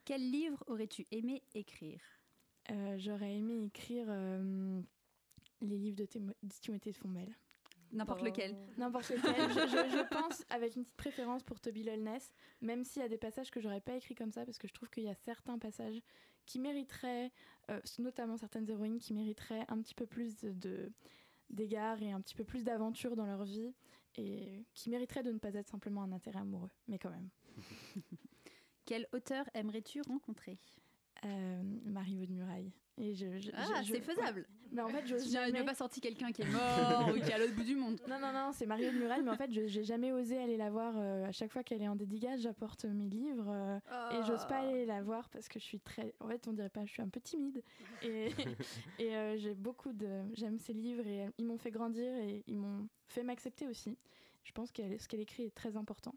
[0.06, 2.00] Quel livre aurais-tu aimé écrire?
[2.70, 4.80] Euh, J'aurais aimé écrire euh,
[5.60, 7.34] les livres de Timo- de Timothée Fombelle.
[7.92, 8.26] N'importe Oh.
[8.26, 8.56] lequel.
[8.78, 9.50] N'importe lequel.
[9.50, 12.32] je, je- je pense avec une petite préférence pour Toby Lolness,
[12.62, 14.72] même s'il y a des passages que j'aurais pas écrits comme ça, parce que je
[14.72, 16.00] trouve qu'il y a certains passages
[16.46, 17.30] qui mériteraient,
[17.70, 20.90] euh, notamment certaines héroïnes qui mériteraient un petit peu plus de- de-
[21.50, 23.74] d'égards et un petit peu plus d'aventure dans leur vie,
[24.16, 27.28] et qui mériteraient de ne pas être simplement un intérêt amoureux, mais quand même.
[28.86, 30.58] Quel auteur aimerais-tu rencontrer?
[31.24, 32.72] Euh, Mario de Muraille.
[32.98, 34.46] Et je, je- Ah, c'est faisable.
[34.70, 35.64] Mais en fait, jamais.
[35.64, 38.00] pas sorti quelqu'un qui est mort ou qui est à l'autre bout du monde.
[38.08, 40.56] Non, non, non, c'est Mario de Muraille, mais en fait, je- j'ai jamais osé aller
[40.56, 40.94] la voir.
[40.96, 43.78] euh, à chaque fois qu'elle est en dédicace, j'apporte mes livres euh,
[44.12, 46.14] et j'ose pas aller la voir parce que je suis très.
[46.20, 47.62] En fait, on dirait pas, je suis un peu timide.
[48.02, 48.28] Et,
[48.98, 50.22] et euh, j'ai beaucoup de.
[50.34, 53.96] J'aime ses livres et euh, ils m'ont fait grandir et ils m'ont fait m'accepter aussi.
[54.44, 56.14] Je pense que ce qu'elle écrit est très important.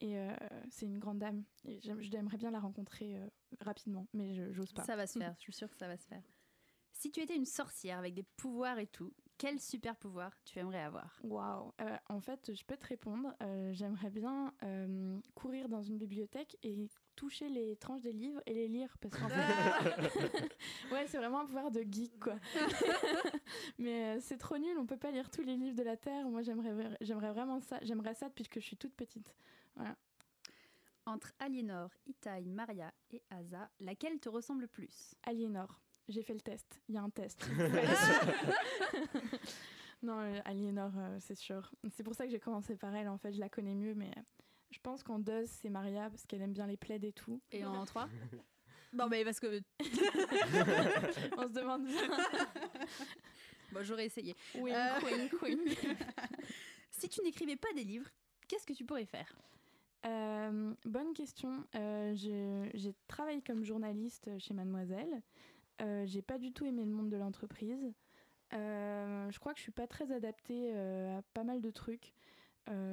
[0.00, 0.34] Et euh,
[0.70, 1.44] c'est une grande dame.
[1.66, 3.26] Et j'aime- j'aimerais bien la rencontrer euh,
[3.60, 4.82] rapidement, mais je- j'ose pas.
[4.84, 6.22] Ça va se faire, je suis sûre que ça va se faire.
[6.92, 10.82] Si tu étais une sorcière avec des pouvoirs et tout, quel super pouvoir tu aimerais
[10.82, 11.18] avoir?
[11.22, 13.34] Waouh Euh, En fait, je peux te répondre.
[13.42, 14.52] Euh, J'aimerais bien
[15.34, 19.28] courir dans une bibliothèque et toucher les tranches des livres et les lire parce qu'en
[19.28, 19.34] fait,
[20.92, 22.36] ouais, c'est vraiment un pouvoir de geek quoi.
[23.78, 26.28] Mais euh, c'est trop nul, on peut pas lire tous les livres de la terre.
[26.28, 27.78] Moi, j'aimerais vraiment ça.
[27.82, 29.34] J'aimerais ça depuis que je suis toute petite.
[31.06, 35.14] Entre Aliénor, Itaï, Maria et Asa, laquelle te ressemble le plus?
[35.24, 36.80] Aliénor, j'ai fait le test.
[36.88, 37.48] Il y a un test.
[40.02, 41.72] non, euh, Aliénor, euh, c'est sûr.
[41.90, 43.08] C'est pour ça que j'ai commencé par elle.
[43.08, 44.20] En fait, je la connais mieux, mais euh,
[44.70, 47.40] je pense qu'en deux, c'est Maria parce qu'elle aime bien les plaids et tout.
[47.50, 48.08] Et en trois?
[48.92, 49.60] Non mais parce que
[51.38, 52.10] On se demande bien.
[53.70, 54.34] bon, j'aurais essayé.
[54.56, 55.00] Wink, Euh.
[55.04, 55.78] wink, wink.
[56.90, 58.10] Si tu n'écrivais pas des livres,
[58.48, 59.32] qu'est-ce que tu pourrais faire?
[60.06, 61.64] Euh, bonne question.
[61.74, 65.22] Euh, j'ai travaillé comme journaliste chez Mademoiselle.
[65.82, 67.92] Euh, j'ai pas du tout aimé le monde de l'entreprise.
[68.52, 72.12] Je crois que je suis pas très adaptée à pas mal de trucs.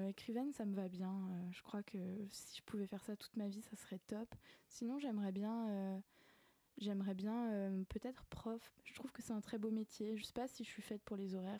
[0.08, 1.14] Écrivaine, ça me va bien.
[1.52, 1.98] Je crois que
[2.30, 4.34] si je pouvais faire ça toute ma vie, ça serait top.
[4.68, 6.02] Sinon, j'aimerais bien,
[6.78, 8.62] j'aimerais bien euh, peut-être prof.
[8.84, 10.18] Je trouve que c'est un très beau métier.
[10.18, 11.60] Je sais pas si je suis faite pour les horaires.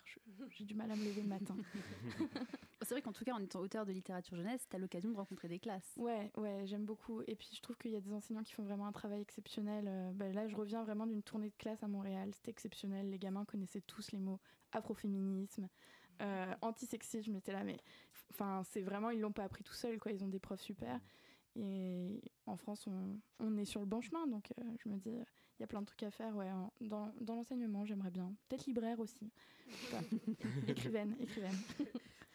[0.50, 1.56] J'ai du mal à me lever le matin.
[2.82, 5.16] C'est vrai qu'en tout cas, en étant auteur de littérature jeunesse, tu as l'occasion de
[5.16, 5.92] rencontrer des classes.
[5.96, 7.22] Ouais, ouais, j'aime beaucoup.
[7.26, 9.86] Et puis je trouve qu'il y a des enseignants qui font vraiment un travail exceptionnel.
[9.88, 12.30] Euh, bah, là, je reviens vraiment d'une tournée de classe à Montréal.
[12.34, 13.10] C'était exceptionnel.
[13.10, 14.40] Les gamins connaissaient tous les mots
[14.72, 15.68] afroféminisme,
[16.22, 17.34] euh, antisexisme.
[17.34, 17.78] J'étais là, mais
[18.30, 20.12] enfin, c'est vraiment, ils l'ont pas appris tout seuls, quoi.
[20.12, 21.00] Ils ont des profs super.
[21.60, 24.26] Et en France, on, on est sur le bon chemin.
[24.28, 26.34] Donc euh, je me dis, il y a plein de trucs à faire.
[26.36, 28.32] Ouais, en- dans, dans l'enseignement, j'aimerais bien.
[28.48, 29.30] Peut-être libraire aussi.
[30.68, 31.56] Écrivaine, écrivaine.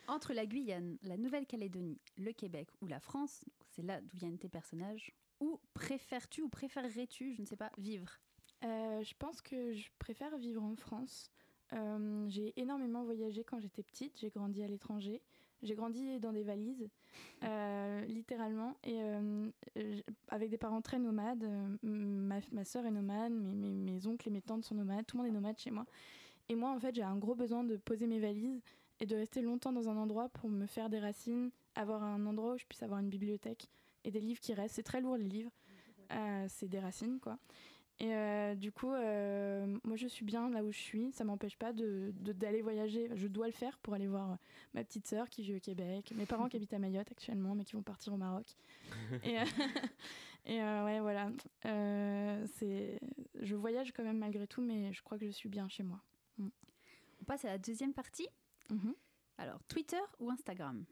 [0.07, 4.49] Entre la Guyane, la Nouvelle-Calédonie, le Québec ou la France, c'est là d'où viennent tes
[4.49, 8.09] personnages, où préfères-tu ou préférerais-tu, je ne sais pas, vivre?
[8.65, 11.31] Euh, je pense que je préfère vivre en France.
[11.71, 14.19] Euh, j'ai énormément voyagé quand j'étais petite.
[14.19, 15.21] J'ai grandi à l'étranger.
[15.63, 16.89] J'ai grandi dans des valises,
[17.43, 19.49] euh, littéralement, et euh,
[20.27, 21.45] avec des parents très nomades.
[21.45, 25.05] Euh, ma, ma soeur est nomade, mes, mes, oncles et mes tantes sont nomades.
[25.05, 25.85] Tout le monde est nomade chez moi.
[26.49, 28.61] Et moi, en fait, j'ai un gros besoin de poser mes valises
[28.99, 32.55] et de rester longtemps dans un endroit pour me faire des racines, avoir un endroit
[32.55, 33.69] où je puisse avoir une bibliothèque
[34.03, 34.75] et des livres qui restent.
[34.75, 35.51] C'est très lourd les livres.
[36.47, 37.39] C'est des racines, quoi.
[37.99, 41.11] Et euh, du coup, euh, moi je suis bien là où je suis.
[41.11, 43.09] Ça m'empêche pas de de- d'aller voyager.
[43.15, 44.35] Je dois le faire pour aller voir euh,
[44.73, 47.63] ma petite sœur qui vit au Québec, mes parents qui habitent à Mayotte actuellement, mais
[47.63, 48.47] qui vont partir au Maroc.
[49.23, 49.45] et euh,
[50.45, 51.29] et euh, ouais, voilà.
[51.65, 52.99] Euh, c'est,
[53.39, 56.01] je voyage quand même malgré tout, mais je crois que je suis bien chez moi.
[56.39, 58.27] On passe à la deuxième partie.
[58.69, 58.95] Mhm.
[59.37, 60.83] Alors, Twitter ou Instagram?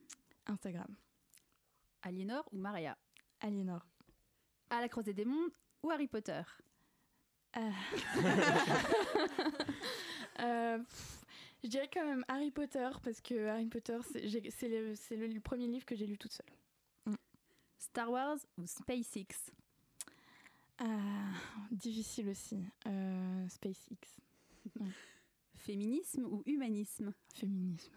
[0.46, 0.96] Instagram.
[2.04, 2.98] Aliénor ou Maria?
[3.42, 3.86] Aliénor.
[4.70, 5.52] À la croisée des mondes
[5.84, 6.42] ou Harry Potter?
[10.40, 11.26] Euh, pff,
[11.64, 13.98] je dirais quand même Harry Potter parce que Harry Potter,
[14.50, 17.16] c'est le, c'est le- le premier livre que j'ai lu toute seule.
[17.78, 19.52] Star Wars ou SpaceX?
[20.80, 20.86] Ah,
[21.70, 22.58] difficile aussi.
[22.88, 24.20] Euh, SpaceX.
[25.58, 27.14] Féminisme ou humanisme?
[27.36, 27.94] Féminisme.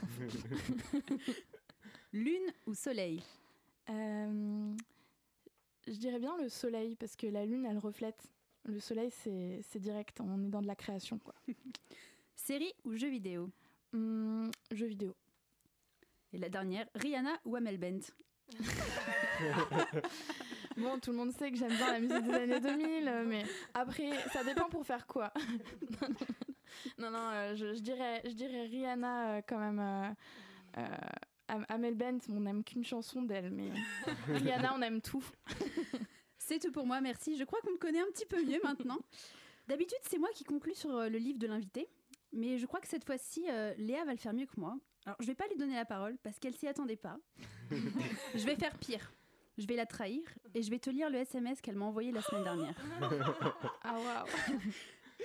[2.12, 3.24] Lune ou soleil?
[3.90, 4.76] Euh,
[5.86, 8.22] je dirais bien le soleil parce que la lune, elle reflète.
[8.68, 10.20] Le soleil, c'est direct.
[10.20, 11.34] On est dans de la création, quoi.
[12.36, 13.50] Série ou jeu vidéo?
[13.94, 15.14] Hum, jeux vidéo.
[16.32, 18.00] Et la dernière, Rihanna ou Amel Bent?
[20.76, 23.42] Bon, tout le monde sait que j'aime bien la musique des années 2000, euh, mais
[23.74, 25.32] après, ça dépend pour faire quoi.
[26.98, 29.80] non, non, euh, je, je dirais, je dirais Rihanna euh, quand même.
[29.80, 30.84] euh,
[31.48, 33.72] Am- Amel Bent, on n'aime qu'une chanson d'elle, mais
[34.28, 35.24] Rihanna, on aime tout.
[36.48, 37.36] C'est tout pour moi, merci.
[37.36, 38.96] Je crois qu'on me connaît un petit peu mieux maintenant.
[39.68, 41.90] D'habitude, c'est moi qui conclue sur euh, le livre de l'invité,
[42.32, 44.78] mais je crois que cette fois-ci, euh, Léa va le faire mieux que moi.
[45.04, 47.18] Alors, je vais pas lui donner la parole parce qu'elle s'y attendait pas.
[48.34, 49.12] je vais faire pire.
[49.58, 50.22] Je vais la trahir
[50.54, 52.74] et je vais te lire le SMS qu'elle m'a envoyé la semaine dernière.
[53.82, 54.58] Ah waouh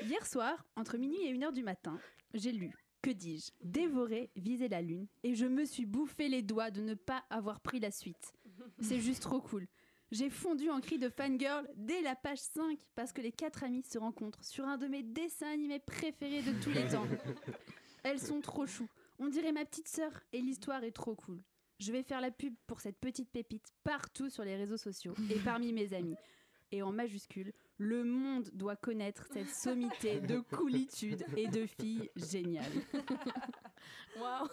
[0.02, 2.02] Hier soir, entre minuit et 1h du matin,
[2.34, 6.70] j'ai lu, que dis-je, dévoré, viser la lune, et je me suis bouffé les doigts
[6.72, 8.34] de ne pas avoir pris la suite.
[8.82, 9.68] C'est juste trop cool.
[10.14, 13.82] J'ai fondu en cri de fangirl dès la page 5 parce que les quatre amies
[13.82, 17.08] se rencontrent sur un de mes dessins animés préférés de tous les temps.
[18.04, 18.88] Elles sont trop chou.
[19.18, 21.42] On dirait ma petite sœur et l'histoire est trop cool.
[21.80, 25.40] Je vais faire la pub pour cette petite pépite partout sur les réseaux sociaux et
[25.40, 26.16] parmi mes amis.
[26.72, 32.72] Et en majuscule, le monde doit connaître cette sommité de coolitude et de filles géniales.
[34.20, 34.48] Waouh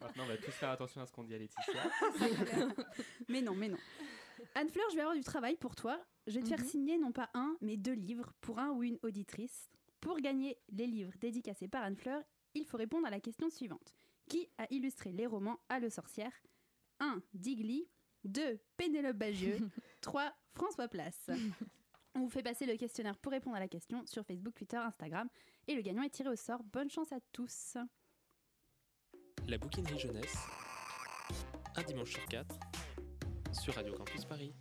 [0.00, 1.90] Maintenant, on va tous faire attention à ce qu'on dit à Laetitia.
[3.28, 3.78] Mais non, mais non.
[4.54, 6.00] Anne-Fleur, je vais avoir du travail pour toi.
[6.26, 6.66] Je vais te faire Mhm.
[6.66, 9.68] signer non pas un, mais deux livres pour un ou une auditrice.
[10.00, 12.22] Pour gagner les livres dédicacés par Anne-Fleur,
[12.54, 13.94] il faut répondre à la question suivante.
[14.28, 16.32] Qui a illustré les romans À le sorcière?
[17.00, 17.22] 1.
[17.34, 17.88] Digli
[18.24, 18.60] 2.
[18.76, 19.58] Pénélope Bagieux
[20.00, 20.32] 3.
[20.54, 21.30] François Place
[22.14, 25.28] On vous fait passer le questionnaire pour répondre à la question sur Facebook, Twitter, Instagram.
[25.66, 26.62] Et le gagnant est tiré au sort.
[26.62, 27.76] Bonne chance à tous.
[29.48, 30.36] La bouquinerie jeunesse,
[31.74, 32.54] un dimanche sur quatre,
[33.52, 34.54] sur Radio Campus Paris.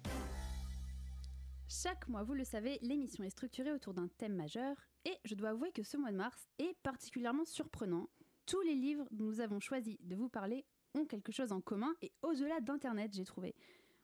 [1.69, 4.75] Chaque mois, vous le savez, l'émission est structurée autour d'un thème majeur
[5.05, 8.09] et je dois avouer que ce mois de mars est particulièrement surprenant.
[8.45, 11.93] Tous les livres dont nous avons choisi de vous parler ont quelque chose en commun
[12.01, 13.55] et au-delà d'Internet, j'ai trouvé.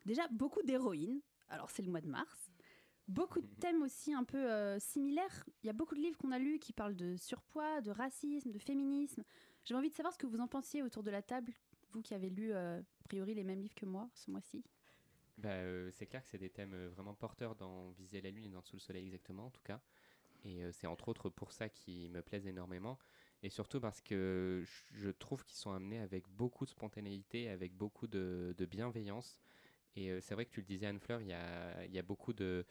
[0.06, 2.52] Déjà, beaucoup d'héroïnes, alors c'est le mois de mars.
[3.10, 5.46] Beaucoup de thèmes aussi un peu euh, similaires.
[5.64, 8.52] Il y a beaucoup de livres qu'on a lus qui parlent de surpoids, de racisme,
[8.52, 9.24] de féminisme.
[9.66, 11.54] J'ai envie de savoir ce que vous en pensiez autour de la table,
[11.92, 14.64] vous qui avez lu euh, a priori les mêmes livres que moi ce mois-ci.
[15.38, 18.46] Bah, euh, c'est clair que c'est des thèmes euh, vraiment porteurs dans Viser la Lune
[18.46, 19.80] et dans Sous le Soleil exactement en tout cas.
[20.46, 22.98] Et euh, c'est entre autres pour ça qu'ils me plaisent énormément.
[23.44, 24.64] Et surtout parce que
[24.94, 29.40] je- trouve qu'ils sont amenés avec beaucoup de spontanéité, avec beaucoup de, bienveillance.
[29.96, 32.34] Et c'est vrai que tu le disais Anne-Fleur, il y a, il y a beaucoup
[32.34, 32.66] de,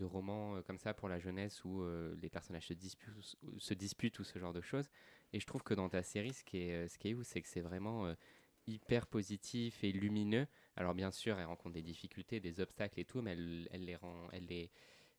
[0.00, 1.84] romans comme ça pour la jeunesse où
[2.20, 2.74] les personnages se
[3.74, 4.88] disputent, ou ce genre de choses.
[5.32, 7.42] Et je trouve que dans ta série, ce qui est, ce qui est ouf, c'est
[7.42, 8.12] que c'est vraiment
[8.66, 10.46] hyper positif et lumineux.
[10.76, 13.96] Alors bien sûr, elle rencontre des difficultés, des obstacles et tout, mais elle, elle les,
[13.96, 14.70] rend, elle, les,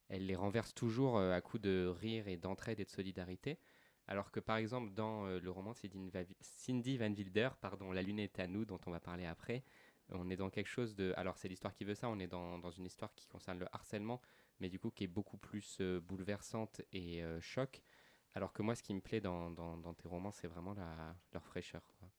[0.10, 3.60] elle les renverse toujours euh, à coups de rire et d'entraide et de solidarité.
[4.08, 8.20] Alors que par exemple dans euh, le roman de Cindy Van- Wilder, pardon, La Lune
[8.20, 9.64] est à nous, dont on va parler après,
[10.10, 11.14] on est dans quelque chose de...
[11.18, 13.68] Alors c'est l'histoire qui veut ça, on est dans, dans une histoire qui concerne le
[13.74, 14.22] harcèlement,
[14.60, 17.84] mais du coup qui est beaucoup plus euh, bouleversante et euh, choc.
[18.36, 21.16] Alors que moi, ce qui me plaît dans, dans, dans tes romans, c'est vraiment la,
[21.34, 21.84] leur fraîcheur.
[21.99, 22.10] quoi.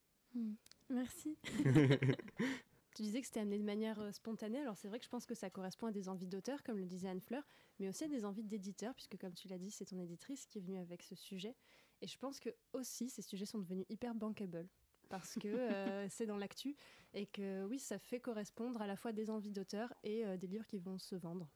[0.89, 1.37] Merci.
[2.95, 5.25] Tu disais que c'était amené de manière euh, spontanée, alors c'est vrai que je pense
[5.25, 7.43] que ça correspond à des envies d'auteur, comme le disait Anne-Fleur,
[7.77, 10.59] mais aussi à des envies d'éditeur, puisque comme tu l'as dit, c'est ton éditrice qui
[10.59, 11.57] est venue avec ce sujet.
[12.01, 14.69] Et je pense que aussi, ces sujets sont devenus hyper bankable,
[15.09, 16.77] parce que euh, c'est dans l'actu,
[17.13, 20.47] et que oui, ça fait correspondre à la fois des envies d'auteur et euh, des
[20.47, 21.49] livres qui vont se vendre.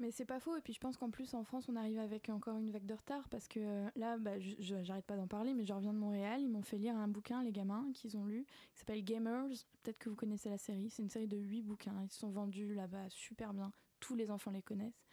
[0.00, 0.56] Mais c'est pas faux.
[0.56, 2.94] Et puis je pense qu'en plus en France, on arrive avec encore une vague de
[2.94, 6.40] retard parce que euh, là, bah, j'arrête pas d'en parler, mais je reviens de Montréal.
[6.40, 9.46] Ils m'ont fait lire un bouquin, les gamins, qu'ils ont lu, qui s'appelle Gamers.
[9.82, 10.90] Peut-être que vous connaissez la série.
[10.90, 11.94] C'est une série de huit bouquins.
[12.02, 13.72] Ils sont vendus là-bas super bien.
[14.00, 15.04] Tous les enfants les connaissent.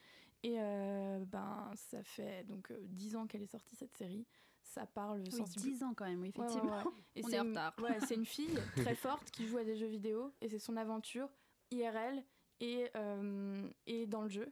[0.43, 4.25] Et euh, ben, ça fait donc euh, 10 ans qu'elle est sortie cette série.
[4.63, 6.77] Ça parle Oui, sensible- 10 ans quand même, oui, Ouais, ouais, effectivement.
[6.77, 6.83] ouais.
[7.15, 7.75] Et On c'est est en retard.
[7.83, 10.77] ouais, c'est une fille très forte qui joue à des jeux vidéo et c'est son
[10.77, 11.29] aventure
[11.71, 12.23] IRL
[12.59, 14.51] et, euh, et dans le jeu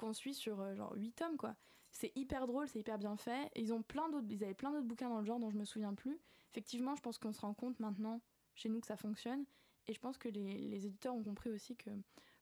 [0.00, 1.54] qu'on suit sur euh, genre 8 tomes quoi.
[1.92, 3.50] C'est hyper drôle, c'est hyper bien fait.
[3.54, 5.58] Et ils ont plein d'autres, ils avaient plein d'autres bouquins dans le genre dont je
[5.58, 6.20] me souviens plus.
[6.52, 8.20] Effectivement, je pense qu'on se rend compte maintenant
[8.54, 9.44] chez nous que ça fonctionne.
[9.86, 11.90] Et je pense que les, éditeurs ont compris aussi que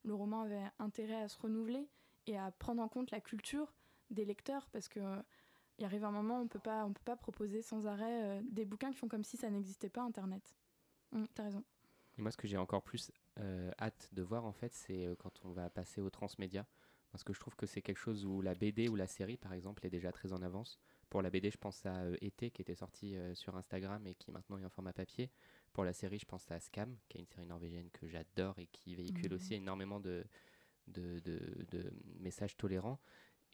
[0.04, 1.88] le roman avait intérêt à se renouveler
[2.26, 3.74] et à prendre en compte la culture
[4.10, 5.00] des lecteurs parce que
[5.78, 8.64] il arrive un moment on peut pas on peut pas proposer sans arrêt euh, des
[8.64, 10.56] bouquins qui font comme si ça n'existait pas internet.
[11.12, 11.64] Hum, T'as raison.
[12.16, 15.52] Moi, ce que j'ai encore plus euh, hâte de voir, en fait, c'est quand on
[15.52, 16.66] va passer au transmédia.
[17.10, 19.52] Parce que je trouve que c'est quelque chose où la BD ou la série, par
[19.54, 20.78] exemple, est déjà très en avance.
[21.08, 24.14] Pour la BD, je pense à euh, Été, qui était sorti euh, sur Instagram et
[24.14, 25.30] qui maintenant est en format papier.
[25.72, 28.66] Pour la série, je pense à Scam, qui est une série norvégienne que j'adore et
[28.66, 29.36] qui véhicule Mhm.
[29.36, 30.24] aussi énormément de,
[30.88, 31.90] de, de- de
[32.20, 33.00] messages tolérants.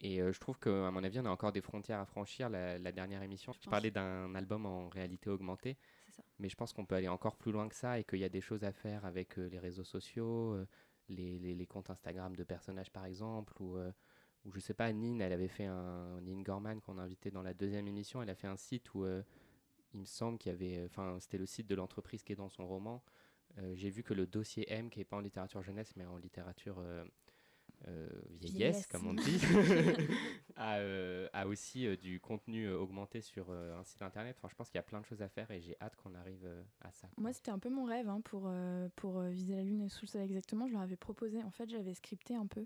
[0.01, 2.49] Et euh, je trouve qu'à mon avis, on a encore des frontières à franchir.
[2.49, 5.77] La, la dernière émission, Je je parlais d'un album en réalité augmentée.
[6.09, 6.21] Ça.
[6.39, 8.29] Mais je pense qu'on peut aller encore plus loin que ça et qu'il y a
[8.29, 10.55] des choses à faire avec euh, les réseaux sociaux,
[11.09, 13.91] les, les- comptes Instagram de personnages par exemple, ou, euh,
[14.45, 16.21] ou je sais pas, Nine, elle avait fait un.
[16.21, 19.03] Nine Gorman qu'on a invité dans la deuxième émission, elle a fait un site où
[19.05, 19.23] euh,
[19.93, 20.85] il me semble qu'il y avait.
[20.85, 23.03] Enfin, c'était le site de l'entreprise qui est dans son roman.
[23.59, 26.17] Euh, J'ai vu que le dossier M, qui est pas en littérature jeunesse, mais en
[26.17, 26.77] littérature.
[27.87, 29.39] Euh, vieillesse, comme on dit,
[30.55, 34.35] a, euh, a aussi euh, du contenu euh, augmenté sur un site internet.
[34.39, 36.15] Enfin, je pense qu'il y a plein de choses à faire et j'ai hâte qu'on
[36.15, 36.47] arrive
[36.81, 37.07] à ça.
[37.09, 37.21] quoi.
[37.21, 38.51] Moi, c'était un peu mon rêve hein, pour,
[38.95, 40.67] pour viser la lune et sous le soleil exactement.
[40.67, 42.65] Je leur avais proposé, en fait, j'avais scripté un peu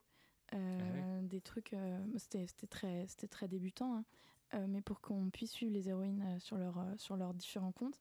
[0.53, 1.75] euh, des trucs.
[2.17, 4.03] c'était très, c'était très débutant,
[4.53, 7.99] hein, mais pour qu'on puisse suivre les héroïnes sur, leur, sur leurs différents comptes.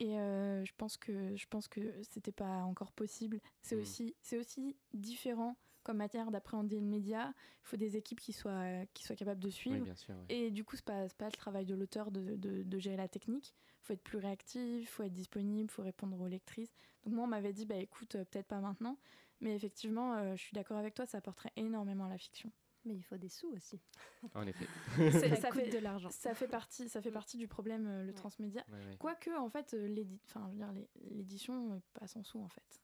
[0.00, 3.40] Et je pense que je pense que c'était pas encore possible.
[3.62, 3.80] C'est Mm.
[3.80, 5.56] aussi c'est aussi différent
[5.88, 7.32] comme matière d'appréhender le média,
[7.62, 9.84] il faut des équipes qui soient, qui soient capables de Oui, suivre.
[9.84, 10.14] bien sûr.
[10.14, 10.24] ouais.
[10.28, 12.98] Et du coup, c'est pas, c'est pas le travail de l'auteur de, de- de gérer
[12.98, 13.54] la technique.
[13.82, 16.74] Il faut être plus réactif, il faut être disponible, il faut répondre aux lectrices.
[17.04, 18.98] Donc moi, on m'avait dit, bah écoute, euh, peut-être pas maintenant.
[19.40, 22.52] Mais effectivement, euh, je suis d'accord avec toi, ça apporterait énormément à la fiction.
[22.84, 23.80] Mais il faut des sous aussi.
[24.34, 24.66] En effet.
[25.10, 26.10] Ça, ça, coûte fait, de l'argent.
[26.10, 28.12] ça, fait partie, ça fait partie du problème, euh, le Ouais.
[28.14, 28.62] transmédia.
[28.68, 28.96] Ouais, ouais.
[28.98, 32.48] Quoique, en fait, l'édi- enfin, je veux dire, l'é- l'édition est pas sans sous, en
[32.48, 32.82] fait.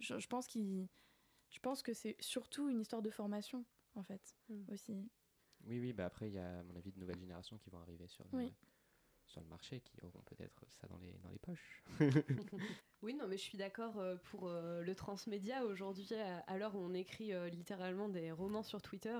[0.00, 0.86] Je, je pense qu'il,
[1.56, 4.64] je pense que c'est surtout une histoire de formation, en fait, Mm.
[4.72, 5.08] aussi.
[5.64, 7.78] Oui, oui, bah après, il y a, à mon avis, de nouvelles générations qui vont
[7.80, 8.54] arriver sur le, Oui.
[9.24, 11.82] sur le marché, qui auront peut-être ça dans les, dans les poches.
[13.02, 16.78] Oui, non, mais je suis d'accord euh, pour euh, le transmédia aujourd'hui, à, l'heure où
[16.78, 19.18] on écrit euh, littéralement des romans sur Twitter.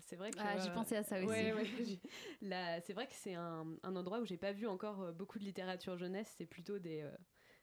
[0.00, 0.38] c'est vrai que.
[0.40, 1.28] Ah, j'ai euh, pensé à ça aussi.
[1.28, 1.52] Ouais,
[2.42, 5.44] ouais, c'est vrai que c'est un, un endroit où j'ai pas vu encore beaucoup de
[5.44, 6.32] littérature jeunesse.
[6.36, 7.10] C'est plutôt des, euh,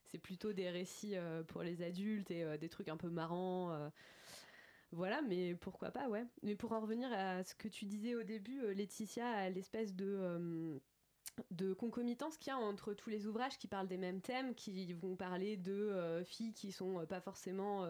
[0.05, 3.71] c'est plutôt des récits euh, pour les adultes et euh, des trucs un peu marrants.
[3.71, 3.89] euh.
[4.91, 6.25] voilà, mais pourquoi pas, ouais.
[6.43, 10.79] Mais pour en revenir à ce que tu disais au début, Laetitia, à l'espèce de
[11.49, 14.93] de concomitance qu'il y a entre tous les ouvrages qui parlent des mêmes thèmes, qui
[14.93, 17.87] vont parler de filles qui sont pas forcément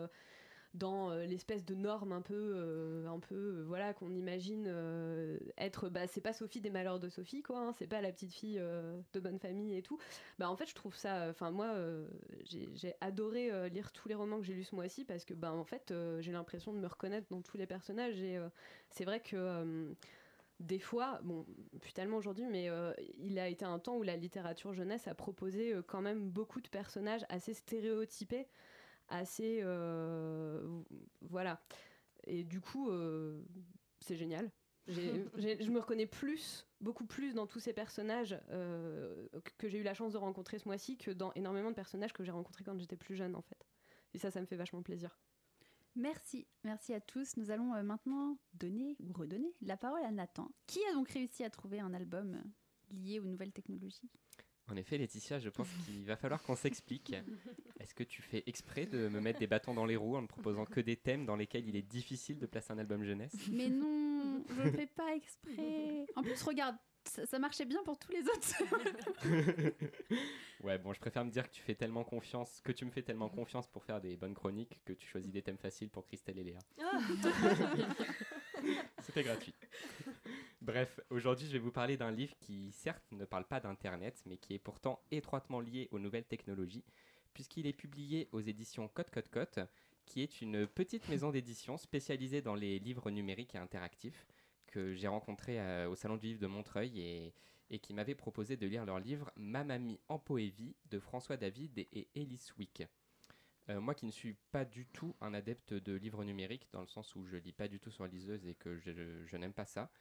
[0.73, 4.67] dans euh, l'espèce de norme un peu, euh, un peu euh, voilà, qu'on imagine
[5.57, 5.89] être.
[5.89, 7.59] Bah, c'est pas Sophie des malheurs de Sophie, quoi.
[7.59, 9.99] hein, c'est pas la petite fille de bonne famille et tout.
[10.39, 11.27] Bah, en fait, je trouve ça.
[11.29, 11.75] Enfin, moi,
[12.45, 15.63] j'ai adoré lire tous les romans que j'ai lus ce mois-ci parce que, bah, en
[15.63, 18.39] fait, j'ai l'impression de me reconnaître dans tous les personnages et
[18.89, 19.93] c'est vrai que.
[20.59, 21.45] des fois, bon,
[21.81, 22.69] plus tellement aujourd'hui, mais
[23.17, 26.69] il a été un temps où la littérature jeunesse a proposé quand même beaucoup de
[26.69, 28.47] personnages assez stéréotypés,
[29.13, 29.59] assez.
[29.61, 30.81] euh,
[31.21, 31.61] voilà.
[32.25, 33.41] Et du coup, euh,
[33.99, 34.51] c'est génial.
[34.87, 39.93] Je me reconnais plus, beaucoup plus dans tous ces personnages euh, que- j'ai eu la
[39.93, 42.97] chance de rencontrer ce mois-ci que dans énormément de personnages que j'ai rencontrés quand j'étais
[42.97, 43.65] plus jeune, en fait.
[44.13, 45.17] Et ça, ça me fait vachement plaisir.
[45.95, 47.37] Merci, merci à tous.
[47.37, 51.49] Nous allons maintenant donner ou redonner la parole à Nathan, qui a donc réussi à
[51.49, 52.41] trouver un album
[52.89, 54.09] lié aux nouvelles technologies.
[54.69, 57.13] En effet, Laetitia, je pense qu'il va falloir qu'on s'explique.
[57.79, 60.27] Est-ce que tu fais exprès de me mettre des bâtons dans les roues en ne
[60.27, 63.35] proposant que des thèmes dans lesquels il est difficile de placer un album jeunesse?
[63.51, 66.05] Mais non, je ne fais pas exprès.
[66.15, 69.73] En plus, regarde, ça, ça marchait bien pour tous les autres.
[70.63, 73.01] Ouais, bon, je préfère me dire que tu fais tellement confiance, que tu me fais
[73.01, 76.39] tellement confiance pour faire des bonnes chroniques que tu choisis des thèmes faciles pour Christelle
[76.39, 76.59] et Léa.
[79.01, 79.53] C'était gratuit.
[80.63, 84.37] Bref, aujourd'hui, je vais vous parler d'un livre qui, certes, ne parle pas d'Internet, mais
[84.37, 86.85] qui est pourtant étroitement lié aux nouvelles technologies,
[87.33, 89.59] puisqu'il est publié aux éditions Cote Cote Cote,
[90.05, 94.25] qui est une petite maison d'édition spécialisée dans les livres numériques et interactifs,
[94.67, 97.33] que j'ai rencontré euh, au Salon du Livre de Montreuil
[97.69, 101.77] et, qui m'avait proposé de lire leur livre Ma mamie en poésie de François David
[101.77, 102.83] et, Ellis Wick.
[103.67, 106.87] Euh, moi qui ne suis pas du tout un adepte de livres numériques, dans le
[106.87, 109.91] sens où je lis pas du tout sur liseuse et que je n'aime pas ça,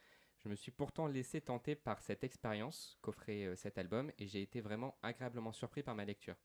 [0.43, 4.41] je me suis pourtant laissé tenter par cette expérience qu'offrait euh, cet album et j'ai
[4.41, 6.35] été vraiment agréablement surpris par ma lecture.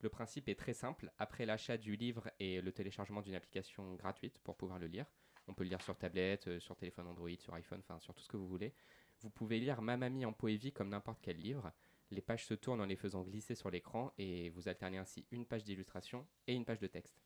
[0.00, 1.12] Le principe est très simple.
[1.18, 5.06] Après l'achat du livre et le téléchargement d'une application gratuite pour pouvoir le lire,
[5.46, 8.22] on peut le lire sur tablette, euh, sur téléphone Android, sur iPhone, enfin sur tout
[8.22, 8.74] ce que vous voulez.
[9.20, 11.72] Vous pouvez lire Ma mamie en poésie comme n'importe quel livre.
[12.10, 15.46] Les pages se tournent en les faisant glisser sur l'écran et vous alternez ainsi une
[15.46, 17.22] page d'illustration et une page de texte.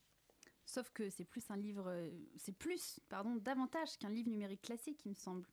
[0.67, 5.01] Sauf que c'est plus un livre, euh, c'est plus, pardon, davantage qu'un livre numérique classique,
[5.07, 5.47] il me semble.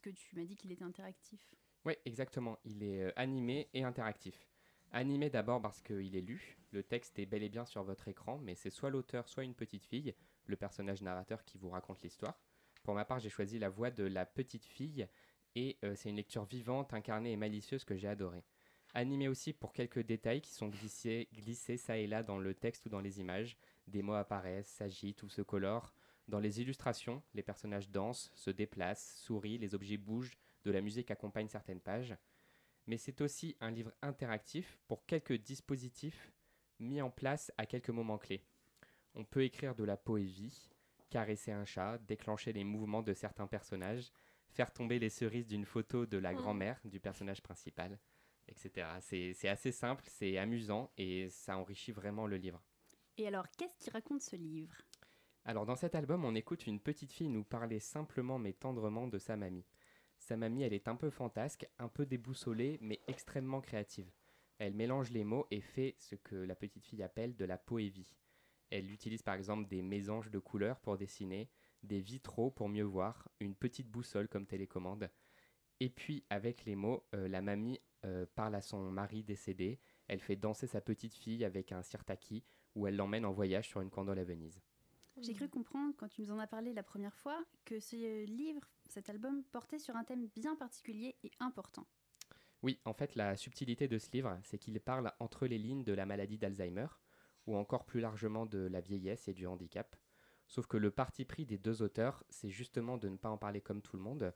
[0.00, 1.40] Puisque tu m'as dit qu'il était interactif.
[1.84, 2.58] Oui, exactement.
[2.64, 4.48] Il est euh, animé et interactif.
[4.92, 6.56] Animé d'abord parce qu'il est lu.
[6.70, 9.54] Le texte est bel et bien sur votre écran, mais c'est soit l'auteur, soit une
[9.54, 10.14] petite fille,
[10.46, 12.40] le personnage narrateur qui vous raconte l'histoire.
[12.84, 15.08] Pour ma part, j'ai choisi la voix de la petite fille
[15.56, 18.44] et euh, c'est une lecture vivante, incarnée et malicieuse que j'ai adorée.
[18.94, 22.86] Animé aussi pour quelques détails qui sont glissés, glissés ça et là dans le texte
[22.86, 23.58] ou dans les images.
[23.88, 25.92] Des mots apparaissent, s'agitent ou se colorent.
[26.28, 31.10] Dans les illustrations, les personnages dansent, se déplacent, sourient, les objets bougent, de la musique
[31.10, 32.14] accompagne certaines pages.
[32.86, 36.30] Mais c'est aussi un livre interactif pour quelques dispositifs
[36.78, 38.44] mis en place à quelques moments clés.
[39.14, 40.68] On peut écrire de la poésie,
[41.08, 44.12] caresser un chat, déclencher les mouvements de certains personnages,
[44.50, 47.98] faire tomber les cerises d'une photo de la grand-mère du personnage principal,
[48.48, 48.86] etc.
[49.00, 52.62] C'est c'est assez simple, c'est amusant et ça enrichit vraiment le livre.
[53.16, 54.76] Et alors, qu'est-ce qui raconte ce livre?
[55.48, 59.16] Alors dans cet album, on écoute une petite fille nous parler simplement mais tendrement de
[59.18, 59.64] sa mamie.
[60.18, 64.12] Sa mamie, elle est un peu fantasque, un peu déboussolée, mais extrêmement créative.
[64.58, 68.14] Elle mélange les mots et fait ce que la petite fille appelle de la poésie.
[68.68, 71.48] Elle utilise par exemple des mésanges de couleurs pour dessiner,
[71.82, 75.10] des vitraux pour mieux voir, une petite boussole comme télécommande.
[75.80, 80.20] Et puis avec les mots, euh, la mamie euh, parle à son mari décédé, elle
[80.20, 82.44] fait danser sa petite fille avec un sirtaki
[82.74, 84.60] ou elle l'emmène en voyage sur une gondole à Venise.
[85.20, 88.68] J'ai cru comprendre, quand tu nous en as parlé la première fois, que ce livre,
[88.88, 91.86] cet album, portait sur un thème bien particulier et important.
[92.62, 95.92] Oui, en fait, la subtilité de ce livre, c'est qu'il parle entre les lignes de
[95.92, 96.88] la maladie d'Alzheimer,
[97.46, 99.96] ou encore plus largement de la vieillesse et du handicap.
[100.46, 103.60] Sauf que le parti pris des deux auteurs, c'est justement de ne pas en parler
[103.60, 104.34] comme tout le monde,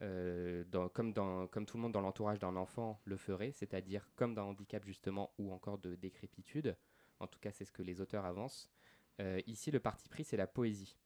[0.00, 0.64] euh,
[0.94, 1.12] comme,
[1.48, 5.34] comme tout le monde dans l'entourage d'un enfant le ferait, c'est-à-dire comme d'un handicap justement,
[5.38, 6.76] ou encore de décrépitude.
[7.18, 8.70] En tout cas, c'est ce que les auteurs avancent.
[9.20, 10.96] Euh, ici, le parti pris, c'est la poésie.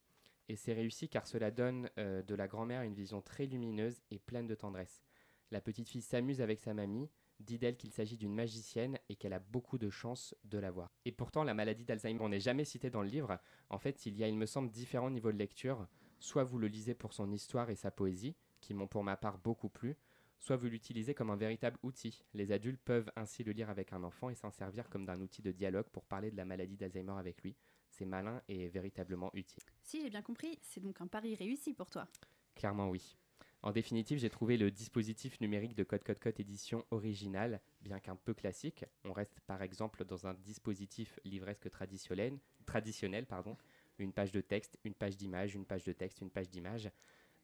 [0.47, 4.19] Et c'est réussi car cela donne euh, de la grand-mère une vision très lumineuse et
[4.19, 5.03] pleine de tendresse.
[5.51, 7.09] La petite fille s'amuse avec sa mamie,
[7.39, 10.91] dit d'elle qu'il s'agit d'une magicienne et qu'elle a beaucoup de chance de la voir.
[11.03, 13.39] Et pourtant, la maladie d'Alzheimer, n'est jamais cité dans le livre.
[13.69, 15.87] En fait, il y a, il me semble, différents niveaux de lecture.
[16.19, 19.37] Soit vous le lisez pour son histoire et sa poésie, qui m'ont pour ma part
[19.39, 19.97] beaucoup plu,
[20.39, 22.23] soit vous l'utilisez comme un véritable outil.
[22.33, 25.41] Les adultes peuvent ainsi le lire avec un enfant et s'en servir comme d'un outil
[25.41, 27.55] de dialogue pour parler de la maladie d'Alzheimer avec lui
[27.97, 29.63] c'est malin et véritablement utile.
[29.83, 32.07] Si j'ai bien compris, c'est donc un pari réussi pour toi.
[32.55, 33.15] Clairement oui.
[33.61, 38.15] En définitive, j'ai trouvé le dispositif numérique de Code Code Code édition original, bien qu'un
[38.15, 38.85] peu classique.
[39.03, 42.37] On reste par exemple dans un dispositif livresque traditionnel,
[42.67, 43.57] traditionnel pardon,
[43.97, 46.91] une page de texte, une page d'image, une page de texte, une page d'image.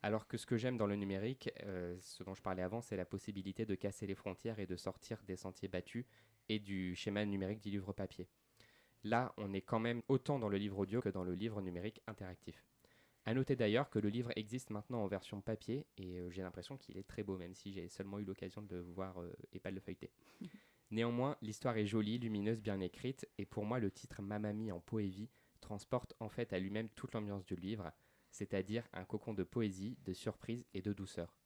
[0.04, 2.98] Alors que ce que j'aime dans le numérique, euh, ce dont je parlais avant, c'est
[2.98, 6.06] la possibilité de casser les frontières et de sortir des sentiers battus
[6.50, 8.28] et du schéma numérique du livre papier.
[9.04, 12.02] Là, on est quand même autant dans le livre audio que dans le livre numérique
[12.08, 12.64] interactif.
[13.26, 16.78] A noter d'ailleurs que le livre existe maintenant en version papier et euh, j'ai l'impression
[16.78, 19.60] qu'il est très beau, même si j'ai seulement eu l'occasion de le voir euh, et
[19.60, 20.12] pas de le feuilleter.
[20.92, 25.30] Néanmoins, l'histoire est jolie, lumineuse, bien écrite et pour moi, le titre Mamami en poésie
[25.62, 27.92] transporte en fait à lui-même toute l'ambiance du livre,
[28.32, 31.38] c'est-à-dire un cocon de poésie, de surprise et de douceur.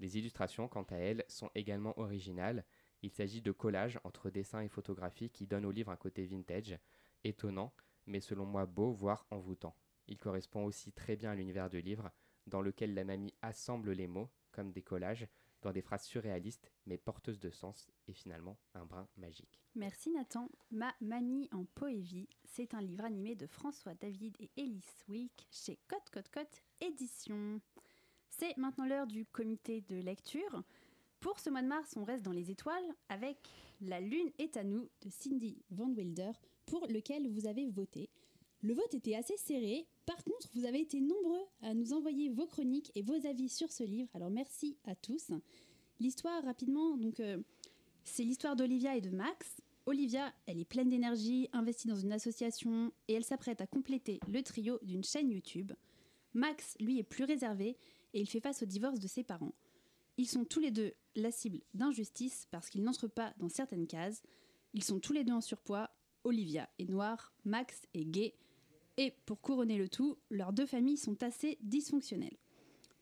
[0.00, 2.64] Les illustrations, quant à elles, sont également originales
[3.02, 6.78] il s'agit de collages entre dessin et photographie qui donnent au livre un côté vintage,
[7.24, 7.72] étonnant,
[8.06, 9.76] mais selon moi beau, voire envoûtant.
[10.08, 12.10] Il correspond aussi très bien à l'univers du livre,
[12.46, 15.26] dans lequel la mamie assemble les mots, comme des collages,
[15.62, 19.60] dans des phrases surréalistes, mais porteuses de sens, et finalement un brin magique.
[19.74, 20.48] Merci Nathan.
[20.70, 25.78] Ma mamie en poésie, c'est un livre animé de François David et Elise Wick chez
[25.88, 27.60] Cote Cote Cote Édition.
[28.28, 30.64] C'est maintenant l'heure du comité de lecture.
[31.22, 33.38] Pour ce mois de mars, on reste dans les étoiles avec
[33.80, 36.32] La Lune est à nous de Cindy Van Wilder,
[36.66, 38.10] pour lequel vous avez voté.
[38.60, 39.86] Le vote était assez serré.
[40.04, 43.70] Par contre, vous avez été nombreux à nous envoyer vos chroniques et vos avis sur
[43.70, 44.10] ce livre.
[44.14, 45.30] Alors merci à tous.
[46.00, 47.38] L'histoire, rapidement, donc euh,
[48.02, 49.62] c'est l'histoire d'Olivia et de Max.
[49.86, 54.42] Olivia, elle est pleine d'énergie, investie dans une association et elle s'apprête à compléter le
[54.42, 55.70] trio d'une chaîne YouTube.
[56.34, 57.76] Max, lui, est plus réservé
[58.12, 59.54] et il fait face au divorce de ses parents.
[60.18, 64.22] Ils sont tous les deux la cible d'injustice parce qu'ils n'entrent pas dans certaines cases.
[64.74, 65.90] Ils sont tous les deux en surpoids.
[66.24, 68.34] Olivia est noire, Max est gay.
[68.96, 72.36] Et pour couronner le tout, leurs deux familles sont assez dysfonctionnelles.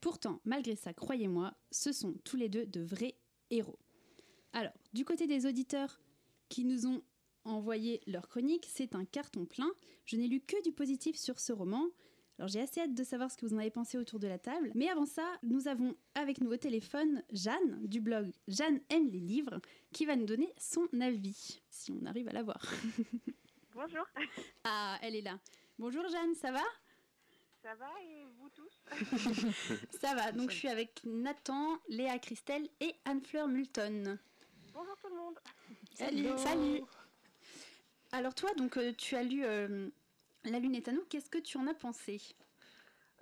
[0.01, 3.17] Pourtant, malgré ça, croyez-moi, ce sont tous les deux de vrais
[3.51, 3.79] héros.
[4.53, 6.01] Alors, du côté des auditeurs
[6.49, 7.03] qui nous ont
[7.45, 9.71] envoyé leur chronique, c'est un carton plein.
[10.05, 11.87] Je n'ai lu que du positif sur ce roman.
[12.41, 14.38] Alors j'ai assez hâte de savoir ce que vous en avez pensé autour de la
[14.38, 14.72] table.
[14.74, 19.20] Mais avant ça, nous avons avec nous au téléphone Jeanne du blog Jeanne aime les
[19.20, 19.61] livres
[19.93, 22.62] qui va nous donner son avis, si on arrive à la voir.
[23.74, 24.07] Bonjour.
[24.64, 25.38] Ah, elle est là.
[25.78, 26.62] Bonjour Jeanne, ça va?
[27.62, 29.47] Ça va et vous tous?
[30.01, 34.18] Ça va, donc je suis avec Nathan, Léa Christelle et Anne-Fleur Multon.
[34.72, 35.38] Bonjour tout le monde.
[35.93, 36.38] Salut.
[36.38, 36.82] Salut.
[38.12, 39.91] Alors toi, donc euh, tu as lu euh,
[40.45, 42.20] la Lune est à nous, qu'est-ce que tu en as pensé?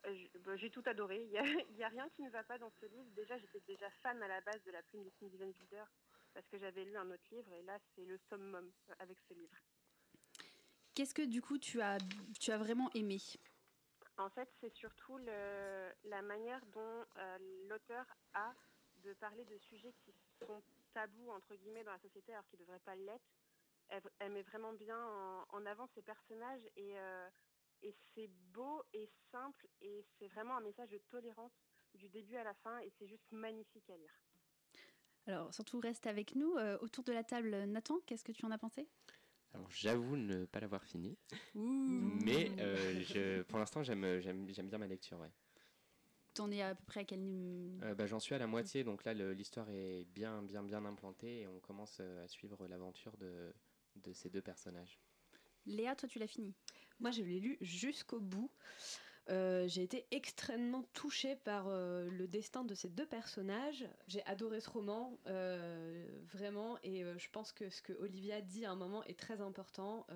[0.06, 1.22] Euh, bah, J'ai tout adoré.
[1.24, 1.38] Il n'y
[1.84, 3.10] a, rien qui ne va pas dans ce livre.
[3.14, 5.52] Déjà, j'étais déjà fan à la base de La Plume de Cindy Van
[6.34, 9.56] parce que j'avais lu un autre livre et là, c'est le summum avec ce livre.
[10.94, 11.98] Qu'est-ce que du coup tu as,
[12.38, 13.18] tu as vraiment aimé?
[14.18, 17.38] En fait, c'est surtout la manière dont euh,
[17.68, 18.04] l'auteur
[18.34, 18.52] a
[19.04, 20.12] de parler de sujets qui
[20.44, 20.62] sont
[20.92, 23.30] tabous entre guillemets dans la société alors qu'ils ne devraient pas l'être
[23.88, 24.98] elle, met vraiment bien
[25.50, 27.28] en, avant ses personnages euh,
[27.82, 31.52] et, c'est beau et simple et c'est vraiment un message de tolérance
[31.94, 34.20] du début à la fin et c'est juste magnifique à lire.
[35.26, 38.50] Alors surtout reste avec nous euh, autour de la table Nathan, qu'est-ce que tu en
[38.50, 38.88] as pensé?
[39.54, 41.16] Alors j'avoue ne pas l'avoir fini,
[41.54, 45.18] mais euh, je, pour l'instant j'aime, j'aime, bien ma lecture.
[45.18, 45.30] Ouais.
[46.34, 47.20] T'en es à peu près à quel
[47.82, 51.40] euh, bah, J'en suis à la moitié, donc là l'histoire est bien bien bien implantée
[51.40, 53.54] et on commence à suivre l'aventure de,
[54.04, 54.98] de ces deux personnages.
[55.66, 56.54] Léa, toi tu l'as fini?
[57.00, 58.50] Moi je l'ai lu jusqu'au bout.
[59.30, 63.86] Euh, j'ai été extrêmement touchée par euh, le destin de ces deux personnages.
[64.06, 68.70] J'ai adoré ce roman, euh, vraiment, et je pense que ce que Olivia dit à
[68.70, 70.06] un moment est très important.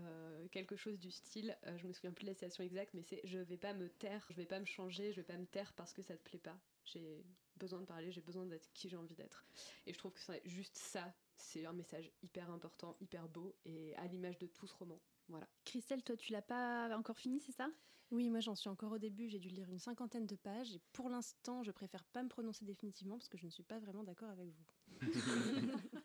[0.51, 3.39] quelque chose du style, je me souviens plus de la citation exacte, mais c'est je
[3.39, 5.93] vais pas me taire, je vais pas me changer, je vais pas me taire parce
[5.93, 6.59] que ça te plaît pas.
[6.85, 7.25] J'ai
[7.57, 9.45] besoin de parler, j'ai besoin d'être qui j'ai envie d'être.
[9.87, 11.13] Et je trouve que c'est juste ça,
[11.43, 15.01] c'est un message hyper important, hyper beau, et à l'image de tout ce roman.
[15.29, 15.49] Voilà.
[15.65, 17.69] Christelle, toi, tu l'as pas encore fini, c'est ça?
[18.11, 19.29] Oui, moi j'en suis encore au début.
[19.29, 22.65] J'ai dû lire une cinquantaine de pages et pour l'instant, je préfère pas me prononcer
[22.65, 25.01] définitivement parce que je ne suis pas vraiment d'accord avec vous.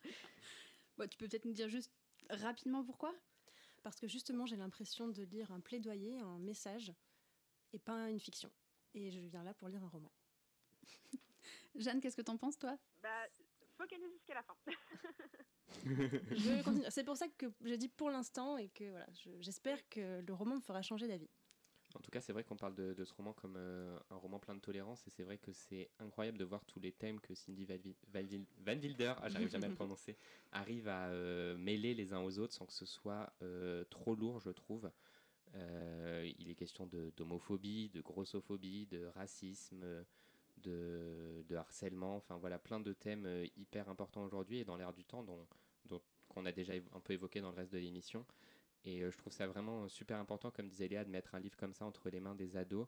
[0.98, 1.92] bon, tu peux peut-être nous dire juste
[2.30, 3.14] rapidement pourquoi?
[3.84, 6.94] Parce que justement, j'ai l'impression de lire un plaidoyer, un message
[7.74, 8.52] et pas une fiction.
[8.94, 10.12] Et je viens là pour lire un roman.
[11.76, 12.78] Jeanne, qu'est-ce que t'en penses, toi?
[13.04, 13.28] Bah,
[13.78, 14.56] focalise jusqu'à la fin.
[15.86, 16.86] je continue.
[16.90, 19.08] C'est pour ça que j'ai dit pour l'instant et que voilà,
[19.40, 21.30] j'espère que le roman me fera changer d'avis.
[21.96, 24.56] En tout cas, c'est vrai qu'on parle de, ce roman comme euh, un roman plein
[24.56, 27.66] de tolérance et c'est vrai que c'est incroyable de voir tous les thèmes que Cindy
[27.66, 27.78] Van,
[28.66, 30.18] Wilder, ah, j'arrive jamais à le prononcer,
[30.52, 34.40] arrive à euh, mêler les uns aux autres sans que ce soit euh, trop lourd,
[34.40, 34.92] je trouve.
[35.56, 40.06] il est question d'homophobie, de, grossophobie, de racisme,
[40.58, 45.24] de, harcèlement, enfin voilà, plein de thèmes hyper importants aujourd'hui et dans l'air du temps
[45.24, 45.48] dont,
[46.28, 48.26] qu'on a déjà un peu évoqué dans le reste de l'émission.
[48.84, 51.58] Et euh, je trouve ça vraiment super important, comme disait Léa, de mettre un livre
[51.58, 52.88] comme ça entre les mains des ados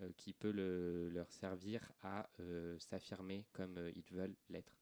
[0.00, 4.72] euh, qui peut leur servir à euh, s'affirmer comme ils veulent l'être.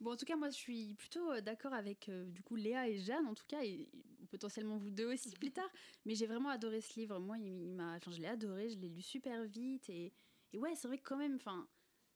[0.00, 3.26] Bon, en tout cas, moi, je suis plutôt d'accord avec du coup Léa et Jeanne,
[3.26, 3.86] en tout cas, et
[4.30, 5.68] potentiellement vous deux aussi plus tard.
[6.06, 7.18] Mais j'ai vraiment adoré ce livre.
[7.18, 10.12] Moi, il, m'a, enfin, je l'ai adoré, je l'ai lu super vite et,
[10.52, 11.68] et ouais, c'est vrai que quand même, enfin,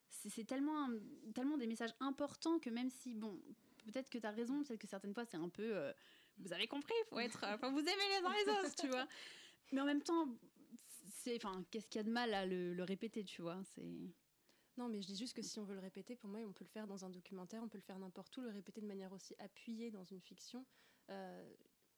[0.08, 0.88] c'est tellement,
[1.34, 3.40] tellement des messages importants que même si, bon,
[3.84, 5.76] peut-être que tu as raison, peut-être que certaines fois c'est un peu.
[5.76, 5.92] Euh,
[6.38, 7.44] vous avez compris, faut être.
[7.44, 9.06] Enfin, vous aimez les uns les autres, tu vois.
[9.72, 10.28] Mais en même temps,
[11.08, 11.36] c'est.
[11.36, 14.10] Enfin, qu'est-ce qu'il y a de mal à le, répéter, tu vois C'est.
[14.76, 16.64] Non, mais je dis juste que si on veut le répéter, pour moi, on peut
[16.64, 19.12] le faire dans un documentaire, on peut le faire n'importe où, le répéter de manière
[19.12, 20.66] aussi appuyée dans une fiction.
[21.10, 21.48] Euh,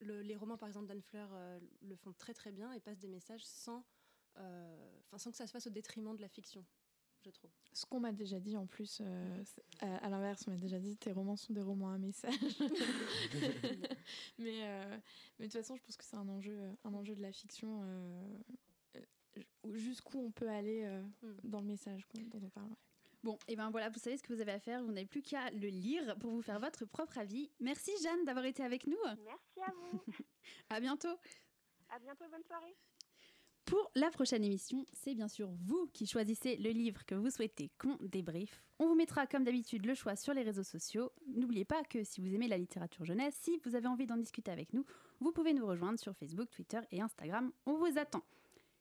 [0.01, 3.07] les romans, par exemple, d'Anne Fleur euh, le font très très bien et passent des
[3.07, 3.83] messages sans,
[4.37, 6.63] enfin, sans que ça se fasse au détriment de la fiction
[7.25, 7.51] je trouve.
[7.73, 9.43] Ce qu'on m'a déjà dit en plus, euh,
[9.81, 12.33] à, l'inverse, on m'a déjà dit tes romans sont des romans à message.
[14.37, 14.97] mais, euh,
[15.39, 17.81] mais de toute façon, je pense que c'est un enjeu, un enjeu de la fiction.
[17.83, 18.37] Euh,
[19.73, 20.87] jusqu'où on peut aller
[21.21, 21.33] mm.
[21.43, 22.71] dans le message dont on parle.
[23.23, 24.83] Bon, et ben voilà, vous savez ce que vous avez à faire.
[24.83, 27.51] Vous n'avez plus qu'à le lire pour vous faire votre propre avis.
[27.59, 28.97] Merci Jeanne d'avoir été avec nous.
[29.25, 30.01] Merci à vous.
[30.69, 31.17] à bientôt.
[31.89, 32.75] À bientôt, bonne soirée.
[33.67, 37.69] Pour la prochaine émission, c'est bien sûr vous qui choisissez le livre que vous souhaitez
[37.77, 38.63] qu'on débriefe.
[38.79, 41.11] On vous mettra comme d'habitude le choix sur les réseaux sociaux.
[41.35, 44.51] N'oubliez pas que si vous aimez la littérature jeunesse, si vous avez envie d'en discuter
[44.51, 44.85] avec nous,
[45.19, 47.51] vous pouvez nous rejoindre sur Facebook, Twitter et Instagram.
[47.65, 48.23] On vous attend.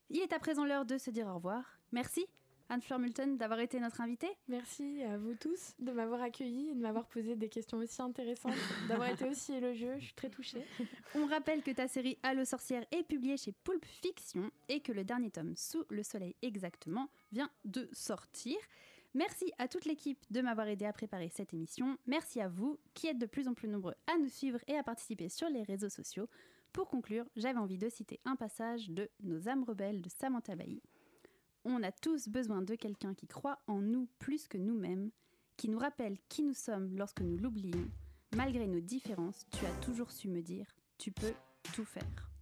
[0.09, 1.65] Il est à présent l'heure de se dire au revoir.
[1.91, 2.25] Merci
[2.69, 4.31] Anne-Fleur Multon, d'avoir été notre invitée.
[4.49, 8.55] Merci à vous tous de m'avoir accueilli et de m'avoir posé des questions aussi intéressantes,
[8.89, 9.95] d'avoir été aussi élogieux.
[9.99, 10.65] Je suis très touchée.
[11.15, 15.05] On rappelle que ta série Allo sorcière est publiée chez Pulp Fiction et que le
[15.05, 18.57] dernier tome, Sous le soleil exactement, vient de sortir.
[19.15, 21.97] Merci à toute l'équipe de m'avoir aidé à préparer cette émission.
[22.07, 24.83] Merci à vous qui êtes de plus en plus nombreux à nous suivre et à
[24.83, 26.29] participer sur les réseaux sociaux.
[26.73, 30.83] Pour conclure, j'avais envie de citer un passage de Nos âmes rebelles de Samantha Bailly.
[31.69, 35.11] On a tous besoin de quelqu'un qui croit en nous plus que nous-mêmes,
[35.57, 37.91] qui nous rappelle qui nous sommes lorsque nous l'oublions.
[38.37, 41.35] Malgré nos différences, tu as toujours su me dire, tu peux
[41.75, 42.36] tout faire.